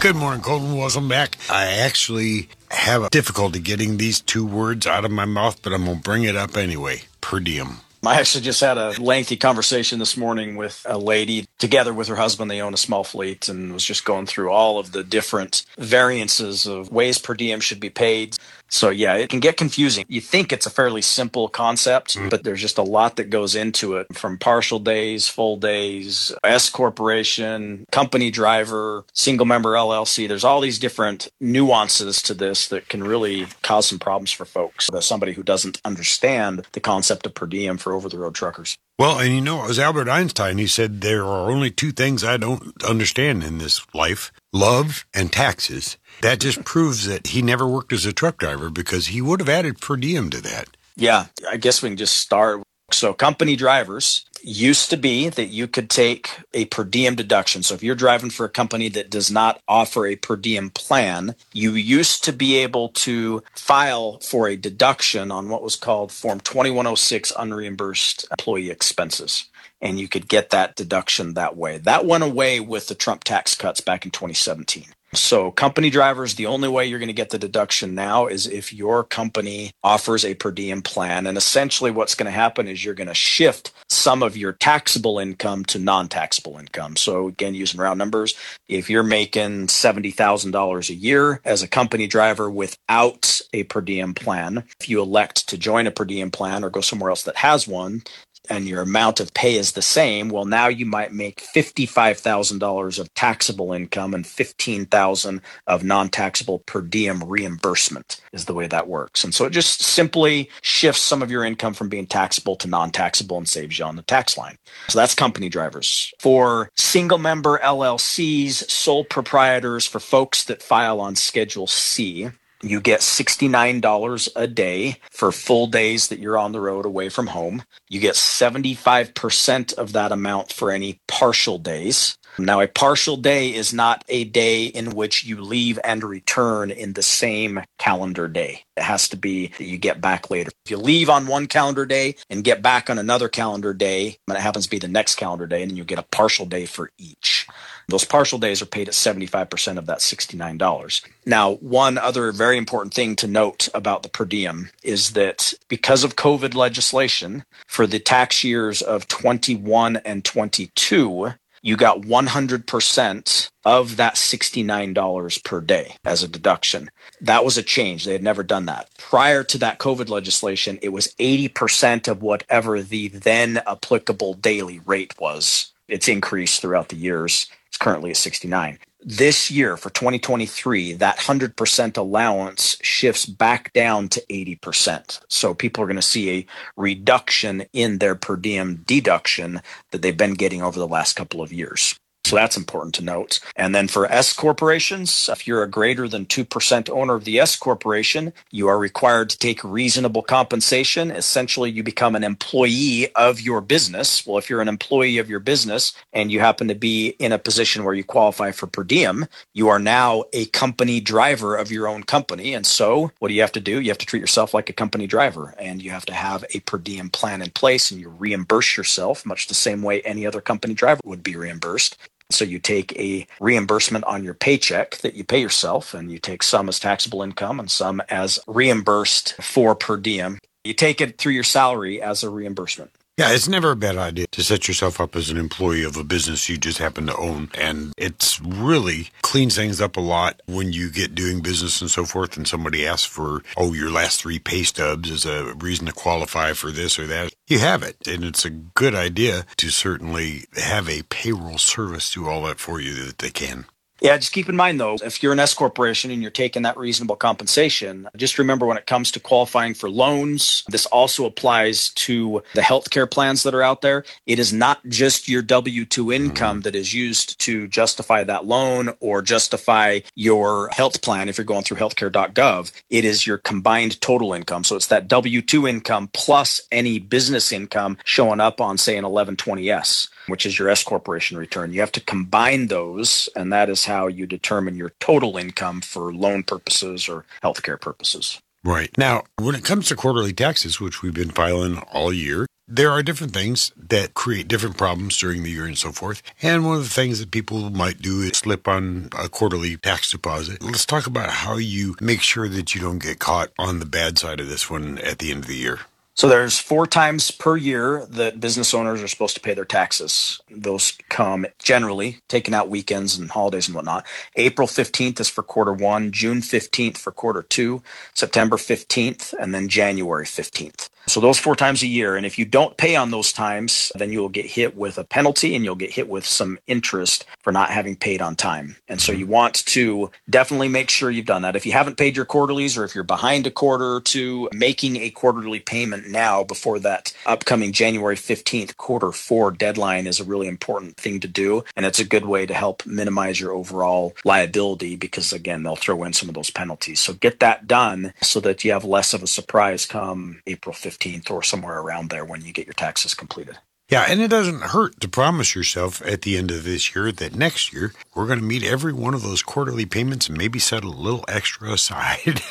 Good 0.00 0.14
morning, 0.14 0.42
Colton. 0.42 0.76
Welcome 0.76 1.08
back. 1.08 1.36
I 1.50 1.64
actually 1.64 2.48
have 2.70 3.02
a 3.02 3.10
difficulty 3.10 3.58
getting 3.58 3.96
these 3.96 4.20
two 4.20 4.46
words 4.46 4.86
out 4.86 5.04
of 5.04 5.10
my 5.10 5.24
mouth, 5.24 5.60
but 5.60 5.72
I'm 5.72 5.86
going 5.86 5.96
to 5.96 6.02
bring 6.02 6.22
it 6.22 6.36
up 6.36 6.56
anyway. 6.56 7.02
Per 7.20 7.40
diem. 7.40 7.78
I 8.06 8.20
actually 8.20 8.44
just 8.44 8.60
had 8.60 8.78
a 8.78 8.90
lengthy 9.02 9.36
conversation 9.36 9.98
this 9.98 10.16
morning 10.16 10.54
with 10.54 10.86
a 10.88 10.96
lady 10.96 11.46
together 11.58 11.92
with 11.92 12.06
her 12.06 12.14
husband. 12.14 12.48
They 12.48 12.62
own 12.62 12.74
a 12.74 12.78
small 12.78 13.02
fleet 13.02 13.48
and 13.48 13.72
was 13.72 13.84
just 13.84 14.04
going 14.04 14.26
through 14.26 14.50
all 14.50 14.78
of 14.78 14.92
the 14.92 15.02
different 15.02 15.66
variances 15.78 16.64
of 16.64 16.92
ways 16.92 17.18
per 17.18 17.34
diem 17.34 17.58
should 17.58 17.80
be 17.80 17.90
paid. 17.90 18.36
So 18.68 18.90
yeah, 18.90 19.14
it 19.14 19.30
can 19.30 19.40
get 19.40 19.56
confusing. 19.56 20.04
You 20.08 20.20
think 20.20 20.52
it's 20.52 20.66
a 20.66 20.70
fairly 20.70 21.02
simple 21.02 21.48
concept, 21.48 22.16
mm. 22.16 22.30
but 22.30 22.44
there's 22.44 22.60
just 22.60 22.78
a 22.78 22.82
lot 22.82 23.16
that 23.16 23.30
goes 23.30 23.54
into 23.54 23.96
it 23.96 24.14
from 24.14 24.38
partial 24.38 24.78
days, 24.78 25.28
full 25.28 25.56
days, 25.56 26.32
S 26.44 26.70
corporation, 26.70 27.86
company 27.90 28.30
driver, 28.30 29.04
single 29.12 29.46
member 29.46 29.72
LLC. 29.72 30.28
There's 30.28 30.44
all 30.44 30.60
these 30.60 30.78
different 30.78 31.28
nuances 31.40 32.22
to 32.22 32.34
this 32.34 32.68
that 32.68 32.88
can 32.88 33.02
really 33.04 33.46
cause 33.62 33.88
some 33.88 33.98
problems 33.98 34.30
for 34.32 34.44
folks. 34.44 34.88
As 34.92 35.06
somebody 35.06 35.32
who 35.32 35.42
doesn't 35.42 35.80
understand 35.84 36.66
the 36.72 36.80
concept 36.80 37.26
of 37.26 37.34
per 37.34 37.46
diem 37.46 37.78
for 37.78 37.92
over 37.92 38.08
the 38.08 38.18
road 38.18 38.34
truckers. 38.34 38.76
Well, 38.98 39.20
and 39.20 39.32
you 39.32 39.40
know, 39.40 39.62
it 39.62 39.68
was 39.68 39.78
Albert 39.78 40.08
Einstein. 40.08 40.58
He 40.58 40.66
said 40.66 41.00
there 41.00 41.24
are 41.24 41.50
only 41.50 41.70
two 41.70 41.92
things 41.92 42.24
I 42.24 42.36
don't 42.36 42.82
understand 42.82 43.44
in 43.44 43.58
this 43.58 43.86
life 43.94 44.32
love 44.52 45.06
and 45.14 45.32
taxes. 45.32 45.96
That 46.22 46.40
just 46.40 46.64
proves 46.64 47.06
that 47.06 47.28
he 47.28 47.42
never 47.42 47.66
worked 47.66 47.92
as 47.92 48.06
a 48.06 48.12
truck 48.12 48.38
driver 48.38 48.70
because 48.70 49.08
he 49.08 49.20
would 49.20 49.40
have 49.40 49.48
added 49.48 49.80
per 49.80 49.96
diem 49.96 50.30
to 50.30 50.40
that. 50.42 50.76
Yeah, 50.96 51.26
I 51.48 51.56
guess 51.56 51.82
we 51.82 51.90
can 51.90 51.96
just 51.96 52.16
start. 52.16 52.62
So, 52.90 53.12
company 53.12 53.54
drivers 53.54 54.24
used 54.42 54.88
to 54.90 54.96
be 54.96 55.28
that 55.28 55.48
you 55.48 55.68
could 55.68 55.90
take 55.90 56.30
a 56.54 56.64
per 56.66 56.84
diem 56.84 57.14
deduction. 57.14 57.62
So, 57.62 57.74
if 57.74 57.82
you're 57.82 57.94
driving 57.94 58.30
for 58.30 58.46
a 58.46 58.50
company 58.50 58.88
that 58.88 59.10
does 59.10 59.30
not 59.30 59.60
offer 59.68 60.06
a 60.06 60.16
per 60.16 60.36
diem 60.36 60.70
plan, 60.70 61.34
you 61.52 61.72
used 61.72 62.24
to 62.24 62.32
be 62.32 62.56
able 62.56 62.88
to 62.90 63.42
file 63.54 64.18
for 64.20 64.48
a 64.48 64.56
deduction 64.56 65.30
on 65.30 65.50
what 65.50 65.62
was 65.62 65.76
called 65.76 66.10
Form 66.10 66.40
2106 66.40 67.30
unreimbursed 67.32 68.24
employee 68.30 68.70
expenses 68.70 69.44
and 69.80 69.98
you 69.98 70.08
could 70.08 70.28
get 70.28 70.50
that 70.50 70.76
deduction 70.76 71.34
that 71.34 71.56
way. 71.56 71.78
That 71.78 72.06
went 72.06 72.24
away 72.24 72.60
with 72.60 72.88
the 72.88 72.94
Trump 72.94 73.24
tax 73.24 73.54
cuts 73.54 73.80
back 73.80 74.04
in 74.04 74.10
2017. 74.10 74.86
So, 75.14 75.50
company 75.50 75.88
drivers, 75.88 76.34
the 76.34 76.44
only 76.44 76.68
way 76.68 76.84
you're 76.84 76.98
going 76.98 77.06
to 77.06 77.14
get 77.14 77.30
the 77.30 77.38
deduction 77.38 77.94
now 77.94 78.26
is 78.26 78.46
if 78.46 78.74
your 78.74 79.04
company 79.04 79.70
offers 79.82 80.22
a 80.22 80.34
per 80.34 80.50
diem 80.50 80.82
plan. 80.82 81.26
And 81.26 81.38
essentially, 81.38 81.90
what's 81.90 82.14
going 82.14 82.26
to 82.26 82.30
happen 82.30 82.68
is 82.68 82.84
you're 82.84 82.92
going 82.92 83.08
to 83.08 83.14
shift 83.14 83.72
some 83.88 84.22
of 84.22 84.36
your 84.36 84.52
taxable 84.52 85.18
income 85.18 85.64
to 85.66 85.78
non 85.78 86.08
taxable 86.08 86.58
income. 86.58 86.96
So, 86.96 87.28
again, 87.28 87.54
using 87.54 87.80
round 87.80 87.98
numbers, 87.98 88.34
if 88.68 88.90
you're 88.90 89.02
making 89.02 89.68
$70,000 89.68 90.90
a 90.90 90.94
year 90.94 91.40
as 91.42 91.62
a 91.62 91.68
company 91.68 92.06
driver 92.06 92.50
without 92.50 93.40
a 93.54 93.62
per 93.62 93.80
diem 93.80 94.12
plan, 94.12 94.64
if 94.78 94.90
you 94.90 95.00
elect 95.00 95.48
to 95.48 95.56
join 95.56 95.86
a 95.86 95.90
per 95.90 96.04
diem 96.04 96.30
plan 96.30 96.62
or 96.62 96.68
go 96.68 96.82
somewhere 96.82 97.08
else 97.08 97.22
that 97.22 97.36
has 97.36 97.66
one, 97.66 98.02
and 98.48 98.66
your 98.66 98.82
amount 98.82 99.20
of 99.20 99.34
pay 99.34 99.56
is 99.56 99.72
the 99.72 99.82
same, 99.82 100.28
well, 100.28 100.44
now 100.44 100.68
you 100.68 100.86
might 100.86 101.12
make 101.12 101.46
$55,000 101.54 102.98
of 102.98 103.14
taxable 103.14 103.72
income 103.72 104.14
and 104.14 104.26
15,000 104.26 105.40
of 105.66 105.84
non-taxable 105.84 106.60
per 106.60 106.80
diem 106.80 107.22
reimbursement 107.24 108.20
is 108.32 108.44
the 108.44 108.54
way 108.54 108.66
that 108.66 108.88
works. 108.88 109.24
And 109.24 109.34
so 109.34 109.44
it 109.44 109.50
just 109.50 109.82
simply 109.82 110.50
shifts 110.62 111.02
some 111.02 111.22
of 111.22 111.30
your 111.30 111.44
income 111.44 111.74
from 111.74 111.88
being 111.88 112.06
taxable 112.06 112.56
to 112.56 112.68
non-taxable 112.68 113.36
and 113.36 113.48
saves 113.48 113.78
you 113.78 113.84
on 113.84 113.96
the 113.96 114.02
tax 114.02 114.36
line. 114.36 114.56
So 114.88 114.98
that's 114.98 115.14
company 115.14 115.48
drivers. 115.48 116.12
For 116.18 116.70
single 116.76 117.18
member 117.18 117.58
LLCs, 117.58 118.70
sole 118.70 119.04
proprietors, 119.04 119.86
for 119.86 120.00
folks 120.00 120.44
that 120.44 120.62
file 120.62 121.00
on 121.00 121.16
Schedule 121.16 121.66
C, 121.66 122.30
you 122.62 122.80
get 122.80 123.00
$69 123.00 124.28
a 124.34 124.46
day 124.46 124.96
for 125.10 125.30
full 125.30 125.66
days 125.66 126.08
that 126.08 126.18
you're 126.18 126.38
on 126.38 126.52
the 126.52 126.60
road 126.60 126.84
away 126.84 127.08
from 127.08 127.28
home. 127.28 127.62
You 127.88 128.00
get 128.00 128.14
75% 128.14 129.74
of 129.74 129.92
that 129.92 130.12
amount 130.12 130.52
for 130.52 130.70
any 130.70 131.00
partial 131.06 131.58
days. 131.58 132.18
Now, 132.38 132.60
a 132.60 132.68
partial 132.68 133.16
day 133.16 133.52
is 133.52 133.74
not 133.74 134.04
a 134.08 134.24
day 134.24 134.66
in 134.66 134.90
which 134.90 135.24
you 135.24 135.40
leave 135.40 135.78
and 135.82 136.04
return 136.04 136.70
in 136.70 136.92
the 136.92 137.02
same 137.02 137.60
calendar 137.78 138.28
day. 138.28 138.62
It 138.76 138.84
has 138.84 139.08
to 139.08 139.16
be 139.16 139.48
that 139.48 139.64
you 139.64 139.76
get 139.76 140.00
back 140.00 140.30
later. 140.30 140.50
If 140.64 140.70
you 140.70 140.76
leave 140.76 141.10
on 141.10 141.26
one 141.26 141.46
calendar 141.46 141.84
day 141.84 142.14
and 142.30 142.44
get 142.44 142.62
back 142.62 142.90
on 142.90 142.98
another 142.98 143.28
calendar 143.28 143.74
day, 143.74 144.18
and 144.28 144.36
it 144.36 144.40
happens 144.40 144.66
to 144.66 144.70
be 144.70 144.78
the 144.78 144.86
next 144.86 145.16
calendar 145.16 145.46
day, 145.46 145.62
and 145.62 145.70
then 145.70 145.76
you 145.76 145.84
get 145.84 145.98
a 145.98 146.04
partial 146.04 146.46
day 146.46 146.66
for 146.66 146.90
each. 146.96 147.48
Those 147.88 148.04
partial 148.04 148.38
days 148.38 148.60
are 148.60 148.66
paid 148.66 148.88
at 148.88 148.94
75% 148.94 149.78
of 149.78 149.86
that 149.86 150.00
$69. 150.00 151.02
Now, 151.24 151.54
one 151.54 151.96
other 151.96 152.32
very 152.32 152.58
important 152.58 152.92
thing 152.92 153.16
to 153.16 153.26
note 153.26 153.70
about 153.72 154.02
the 154.02 154.10
per 154.10 154.26
diem 154.26 154.68
is 154.82 155.12
that 155.12 155.54
because 155.68 156.04
of 156.04 156.14
COVID 156.14 156.54
legislation 156.54 157.44
for 157.66 157.86
the 157.86 157.98
tax 157.98 158.44
years 158.44 158.82
of 158.82 159.08
21 159.08 159.96
and 160.04 160.22
22, 160.22 161.32
you 161.62 161.76
got 161.76 162.02
100% 162.02 163.50
of 163.64 163.96
that 163.96 164.14
$69 164.16 165.44
per 165.44 165.60
day 165.62 165.96
as 166.04 166.22
a 166.22 166.28
deduction. 166.28 166.90
That 167.22 167.44
was 167.44 167.56
a 167.56 167.62
change. 167.62 168.04
They 168.04 168.12
had 168.12 168.22
never 168.22 168.42
done 168.42 168.66
that. 168.66 168.90
Prior 168.98 169.42
to 169.44 169.58
that 169.58 169.78
COVID 169.78 170.10
legislation, 170.10 170.78
it 170.82 170.90
was 170.90 171.14
80% 171.18 172.06
of 172.06 172.22
whatever 172.22 172.82
the 172.82 173.08
then 173.08 173.62
applicable 173.66 174.34
daily 174.34 174.80
rate 174.84 175.14
was. 175.18 175.72
It's 175.88 176.06
increased 176.06 176.60
throughout 176.60 176.90
the 176.90 176.96
years 176.96 177.46
currently 177.76 178.10
at 178.10 178.16
69. 178.16 178.78
This 179.00 179.50
year 179.50 179.76
for 179.76 179.90
2023, 179.90 180.94
that 180.94 181.18
100% 181.18 181.96
allowance 181.96 182.76
shifts 182.82 183.26
back 183.26 183.72
down 183.72 184.08
to 184.08 184.24
80%. 184.28 185.20
So 185.28 185.54
people 185.54 185.84
are 185.84 185.86
going 185.86 185.96
to 185.96 186.02
see 186.02 186.30
a 186.30 186.46
reduction 186.76 187.64
in 187.72 187.98
their 187.98 188.14
per 188.16 188.36
diem 188.36 188.82
deduction 188.86 189.60
that 189.92 190.02
they've 190.02 190.16
been 190.16 190.34
getting 190.34 190.62
over 190.62 190.78
the 190.78 190.88
last 190.88 191.14
couple 191.14 191.40
of 191.40 191.52
years. 191.52 191.98
So 192.28 192.36
that's 192.36 192.58
important 192.58 192.94
to 192.96 193.02
note. 193.02 193.40
And 193.56 193.74
then 193.74 193.88
for 193.88 194.04
S 194.12 194.34
corporations, 194.34 195.30
if 195.32 195.46
you're 195.46 195.62
a 195.62 195.70
greater 195.70 196.06
than 196.06 196.26
2% 196.26 196.90
owner 196.90 197.14
of 197.14 197.24
the 197.24 197.40
S 197.40 197.56
corporation, 197.56 198.34
you 198.50 198.68
are 198.68 198.78
required 198.78 199.30
to 199.30 199.38
take 199.38 199.64
reasonable 199.64 200.20
compensation. 200.20 201.10
Essentially, 201.10 201.70
you 201.70 201.82
become 201.82 202.14
an 202.14 202.24
employee 202.24 203.10
of 203.14 203.40
your 203.40 203.62
business. 203.62 204.26
Well, 204.26 204.36
if 204.36 204.50
you're 204.50 204.60
an 204.60 204.68
employee 204.68 205.16
of 205.16 205.30
your 205.30 205.40
business 205.40 205.94
and 206.12 206.30
you 206.30 206.40
happen 206.40 206.68
to 206.68 206.74
be 206.74 207.16
in 207.18 207.32
a 207.32 207.38
position 207.38 207.82
where 207.82 207.94
you 207.94 208.04
qualify 208.04 208.50
for 208.50 208.66
per 208.66 208.84
diem, 208.84 209.24
you 209.54 209.68
are 209.68 209.78
now 209.78 210.24
a 210.34 210.44
company 210.46 211.00
driver 211.00 211.56
of 211.56 211.72
your 211.72 211.88
own 211.88 212.02
company. 212.02 212.52
And 212.52 212.66
so 212.66 213.10
what 213.20 213.28
do 213.28 213.34
you 213.34 213.40
have 213.40 213.52
to 213.52 213.60
do? 213.60 213.80
You 213.80 213.88
have 213.88 213.96
to 213.96 214.06
treat 214.06 214.20
yourself 214.20 214.52
like 214.52 214.68
a 214.68 214.74
company 214.74 215.06
driver 215.06 215.54
and 215.58 215.82
you 215.82 215.92
have 215.92 216.04
to 216.04 216.12
have 216.12 216.44
a 216.52 216.60
per 216.60 216.76
diem 216.76 217.08
plan 217.08 217.40
in 217.40 217.48
place 217.52 217.90
and 217.90 217.98
you 217.98 218.10
reimburse 218.10 218.76
yourself 218.76 219.24
much 219.24 219.46
the 219.46 219.54
same 219.54 219.80
way 219.80 220.02
any 220.02 220.26
other 220.26 220.42
company 220.42 220.74
driver 220.74 221.00
would 221.06 221.22
be 221.22 221.34
reimbursed. 221.34 221.96
So 222.30 222.44
you 222.44 222.58
take 222.58 222.94
a 222.98 223.26
reimbursement 223.40 224.04
on 224.04 224.22
your 224.22 224.34
paycheck 224.34 224.98
that 224.98 225.14
you 225.14 225.24
pay 225.24 225.40
yourself, 225.40 225.94
and 225.94 226.12
you 226.12 226.18
take 226.18 226.42
some 226.42 226.68
as 226.68 226.78
taxable 226.78 227.22
income 227.22 227.58
and 227.58 227.70
some 227.70 228.02
as 228.10 228.38
reimbursed 228.46 229.34
for 229.40 229.74
per 229.74 229.96
diem. 229.96 230.38
You 230.64 230.74
take 230.74 231.00
it 231.00 231.16
through 231.18 231.32
your 231.32 231.44
salary 231.44 232.02
as 232.02 232.22
a 232.22 232.30
reimbursement. 232.30 232.90
Yeah, 233.18 233.32
it's 233.32 233.48
never 233.48 233.72
a 233.72 233.76
bad 233.76 233.96
idea 233.96 234.28
to 234.28 234.44
set 234.44 234.68
yourself 234.68 235.00
up 235.00 235.16
as 235.16 235.28
an 235.28 235.38
employee 235.38 235.82
of 235.82 235.96
a 235.96 236.04
business 236.04 236.48
you 236.48 236.56
just 236.56 236.78
happen 236.78 237.06
to 237.06 237.16
own. 237.16 237.50
And 237.52 237.92
it's 237.98 238.40
really 238.40 239.08
cleans 239.22 239.56
things 239.56 239.80
up 239.80 239.96
a 239.96 240.00
lot 240.00 240.40
when 240.46 240.72
you 240.72 240.88
get 240.88 241.16
doing 241.16 241.40
business 241.40 241.80
and 241.80 241.90
so 241.90 242.04
forth 242.04 242.36
and 242.36 242.46
somebody 242.46 242.86
asks 242.86 243.06
for, 243.06 243.42
oh, 243.56 243.72
your 243.72 243.90
last 243.90 244.20
three 244.20 244.38
pay 244.38 244.62
stubs 244.62 245.10
as 245.10 245.26
a 245.26 245.52
reason 245.54 245.86
to 245.86 245.92
qualify 245.92 246.52
for 246.52 246.70
this 246.70 246.96
or 246.96 247.08
that. 247.08 247.34
You 247.48 247.58
have 247.58 247.82
it. 247.82 247.96
And 248.06 248.22
it's 248.22 248.44
a 248.44 248.50
good 248.50 248.94
idea 248.94 249.46
to 249.56 249.70
certainly 249.70 250.44
have 250.54 250.88
a 250.88 251.02
payroll 251.02 251.58
service 251.58 252.12
do 252.14 252.28
all 252.28 252.44
that 252.44 252.60
for 252.60 252.80
you 252.80 252.94
that 253.04 253.18
they 253.18 253.30
can. 253.30 253.66
Yeah, 254.00 254.16
just 254.16 254.32
keep 254.32 254.48
in 254.48 254.56
mind 254.56 254.80
though, 254.80 254.96
if 255.02 255.22
you're 255.22 255.32
an 255.32 255.40
S 255.40 255.54
corporation 255.54 256.10
and 256.10 256.22
you're 256.22 256.30
taking 256.30 256.62
that 256.62 256.76
reasonable 256.76 257.16
compensation, 257.16 258.08
just 258.16 258.38
remember 258.38 258.66
when 258.66 258.76
it 258.76 258.86
comes 258.86 259.10
to 259.12 259.20
qualifying 259.20 259.74
for 259.74 259.90
loans, 259.90 260.64
this 260.68 260.86
also 260.86 261.24
applies 261.24 261.90
to 261.90 262.42
the 262.54 262.60
healthcare 262.60 263.10
plans 263.10 263.42
that 263.42 263.54
are 263.54 263.62
out 263.62 263.82
there. 263.82 264.04
It 264.26 264.38
is 264.38 264.52
not 264.52 264.86
just 264.88 265.28
your 265.28 265.42
W 265.42 265.84
2 265.84 266.12
income 266.12 266.58
mm-hmm. 266.58 266.62
that 266.62 266.74
is 266.74 266.94
used 266.94 267.38
to 267.40 267.66
justify 267.68 268.24
that 268.24 268.46
loan 268.46 268.94
or 269.00 269.22
justify 269.22 270.00
your 270.14 270.68
health 270.68 271.02
plan 271.02 271.28
if 271.28 271.36
you're 271.38 271.44
going 271.44 271.64
through 271.64 271.78
healthcare.gov. 271.78 272.72
It 272.90 273.04
is 273.04 273.26
your 273.26 273.38
combined 273.38 274.00
total 274.00 274.32
income. 274.32 274.64
So 274.64 274.76
it's 274.76 274.86
that 274.88 275.08
W 275.08 275.42
2 275.42 275.66
income 275.66 276.10
plus 276.12 276.60
any 276.70 276.98
business 276.98 277.52
income 277.52 277.98
showing 278.04 278.40
up 278.40 278.60
on, 278.60 278.78
say, 278.78 278.96
an 278.96 279.04
1120S 279.04 280.08
which 280.28 280.46
is 280.46 280.58
your 280.58 280.68
S 280.68 280.84
corporation 280.84 281.36
return. 281.36 281.72
You 281.72 281.80
have 281.80 281.92
to 281.92 282.00
combine 282.00 282.68
those, 282.68 283.28
and 283.34 283.52
that 283.52 283.68
is 283.68 283.84
how 283.86 284.06
you 284.06 284.26
determine 284.26 284.76
your 284.76 284.92
total 285.00 285.36
income 285.36 285.80
for 285.80 286.12
loan 286.12 286.42
purposes 286.42 287.08
or 287.08 287.24
healthcare 287.42 287.80
purposes. 287.80 288.40
Right. 288.64 288.96
Now, 288.98 289.24
when 289.36 289.54
it 289.54 289.64
comes 289.64 289.88
to 289.88 289.96
quarterly 289.96 290.32
taxes, 290.32 290.80
which 290.80 291.02
we've 291.02 291.14
been 291.14 291.30
filing 291.30 291.78
all 291.92 292.12
year, 292.12 292.46
there 292.70 292.90
are 292.90 293.02
different 293.02 293.32
things 293.32 293.72
that 293.76 294.12
create 294.12 294.46
different 294.46 294.76
problems 294.76 295.16
during 295.16 295.42
the 295.42 295.50
year 295.50 295.64
and 295.64 295.78
so 295.78 295.90
forth. 295.90 296.22
And 296.42 296.66
one 296.66 296.76
of 296.76 296.82
the 296.82 296.90
things 296.90 297.18
that 297.18 297.30
people 297.30 297.70
might 297.70 298.02
do 298.02 298.20
is 298.20 298.36
slip 298.36 298.68
on 298.68 299.08
a 299.18 299.30
quarterly 299.30 299.78
tax 299.78 300.10
deposit. 300.10 300.62
Let's 300.62 300.84
talk 300.84 301.06
about 301.06 301.30
how 301.30 301.56
you 301.56 301.96
make 302.00 302.20
sure 302.20 302.46
that 302.46 302.74
you 302.74 302.82
don't 302.82 303.02
get 303.02 303.18
caught 303.18 303.50
on 303.58 303.78
the 303.78 303.86
bad 303.86 304.18
side 304.18 304.38
of 304.38 304.48
this 304.48 304.68
one 304.68 304.98
at 304.98 305.18
the 305.18 305.30
end 305.30 305.44
of 305.44 305.46
the 305.46 305.56
year. 305.56 305.80
So 306.18 306.28
there's 306.28 306.58
four 306.58 306.88
times 306.88 307.30
per 307.30 307.56
year 307.56 308.04
that 308.10 308.40
business 308.40 308.74
owners 308.74 309.04
are 309.04 309.08
supposed 309.08 309.36
to 309.36 309.40
pay 309.40 309.54
their 309.54 309.64
taxes. 309.64 310.40
Those 310.50 310.98
come 311.08 311.46
generally 311.60 312.18
taking 312.26 312.54
out 312.54 312.68
weekends 312.68 313.16
and 313.16 313.30
holidays 313.30 313.68
and 313.68 313.76
whatnot. 313.76 314.04
April 314.34 314.66
15th 314.66 315.20
is 315.20 315.28
for 315.28 315.44
quarter 315.44 315.72
one, 315.72 316.10
June 316.10 316.40
15th 316.40 316.98
for 316.98 317.12
quarter 317.12 317.44
two, 317.44 317.84
September 318.14 318.56
15th, 318.56 319.32
and 319.40 319.54
then 319.54 319.68
January 319.68 320.26
15th. 320.26 320.88
So 321.08 321.20
those 321.20 321.38
four 321.38 321.56
times 321.56 321.82
a 321.82 321.86
year. 321.86 322.16
And 322.16 322.26
if 322.26 322.38
you 322.38 322.44
don't 322.44 322.76
pay 322.76 322.96
on 322.96 323.10
those 323.10 323.32
times, 323.32 323.90
then 323.94 324.12
you 324.12 324.20
will 324.20 324.28
get 324.28 324.46
hit 324.46 324.76
with 324.76 324.98
a 324.98 325.04
penalty 325.04 325.54
and 325.54 325.64
you'll 325.64 325.74
get 325.74 325.92
hit 325.92 326.08
with 326.08 326.26
some 326.26 326.58
interest 326.66 327.24
for 327.40 327.52
not 327.52 327.70
having 327.70 327.96
paid 327.96 328.20
on 328.20 328.36
time. 328.36 328.76
And 328.88 329.00
so 329.00 329.12
you 329.12 329.24
mm-hmm. 329.24 329.32
want 329.32 329.66
to 329.66 330.10
definitely 330.28 330.68
make 330.68 330.90
sure 330.90 331.10
you've 331.10 331.26
done 331.26 331.42
that. 331.42 331.56
If 331.56 331.66
you 331.66 331.72
haven't 331.72 331.96
paid 331.96 332.16
your 332.16 332.24
quarterlies 332.24 332.76
or 332.76 332.84
if 332.84 332.94
you're 332.94 333.04
behind 333.04 333.46
a 333.46 333.50
quarter 333.50 333.94
or 333.94 334.00
two, 334.00 334.48
making 334.52 334.96
a 334.96 335.10
quarterly 335.10 335.60
payment 335.60 336.08
now 336.08 336.44
before 336.44 336.78
that 336.80 337.14
upcoming 337.26 337.72
January 337.72 338.16
15th 338.16 338.76
quarter 338.76 339.12
four 339.12 339.50
deadline 339.50 340.06
is 340.06 340.20
a 340.20 340.24
really 340.24 340.46
important 340.46 340.96
thing 340.96 341.20
to 341.20 341.28
do. 341.28 341.64
And 341.76 341.86
it's 341.86 341.98
a 341.98 342.04
good 342.04 342.26
way 342.26 342.46
to 342.46 342.54
help 342.54 342.84
minimize 342.86 343.40
your 343.40 343.52
overall 343.52 344.14
liability 344.24 344.96
because, 344.96 345.32
again, 345.32 345.62
they'll 345.62 345.76
throw 345.76 346.04
in 346.04 346.12
some 346.12 346.28
of 346.28 346.34
those 346.34 346.50
penalties. 346.50 347.00
So 347.00 347.14
get 347.14 347.40
that 347.40 347.66
done 347.66 348.12
so 348.20 348.40
that 348.40 348.64
you 348.64 348.72
have 348.72 348.84
less 348.84 349.14
of 349.14 349.22
a 349.22 349.26
surprise 349.26 349.86
come 349.86 350.42
April 350.46 350.74
15th 350.74 350.97
or 351.30 351.42
somewhere 351.42 351.78
around 351.78 352.10
there 352.10 352.24
when 352.24 352.44
you 352.44 352.52
get 352.52 352.66
your 352.66 352.74
taxes 352.74 353.14
completed. 353.14 353.58
Yeah, 353.90 354.04
and 354.06 354.20
it 354.20 354.28
doesn't 354.28 354.60
hurt 354.60 355.00
to 355.00 355.08
promise 355.08 355.54
yourself 355.54 356.02
at 356.04 356.20
the 356.20 356.36
end 356.36 356.50
of 356.50 356.64
this 356.64 356.94
year 356.94 357.10
that 357.10 357.34
next 357.34 357.72
year 357.72 357.94
we're 358.14 358.26
going 358.26 358.38
to 358.38 358.44
meet 358.44 358.62
every 358.62 358.92
one 358.92 359.14
of 359.14 359.22
those 359.22 359.42
quarterly 359.42 359.86
payments 359.86 360.28
and 360.28 360.36
maybe 360.36 360.58
set 360.58 360.84
a 360.84 360.90
little 360.90 361.24
extra 361.26 361.72
aside. 361.72 362.42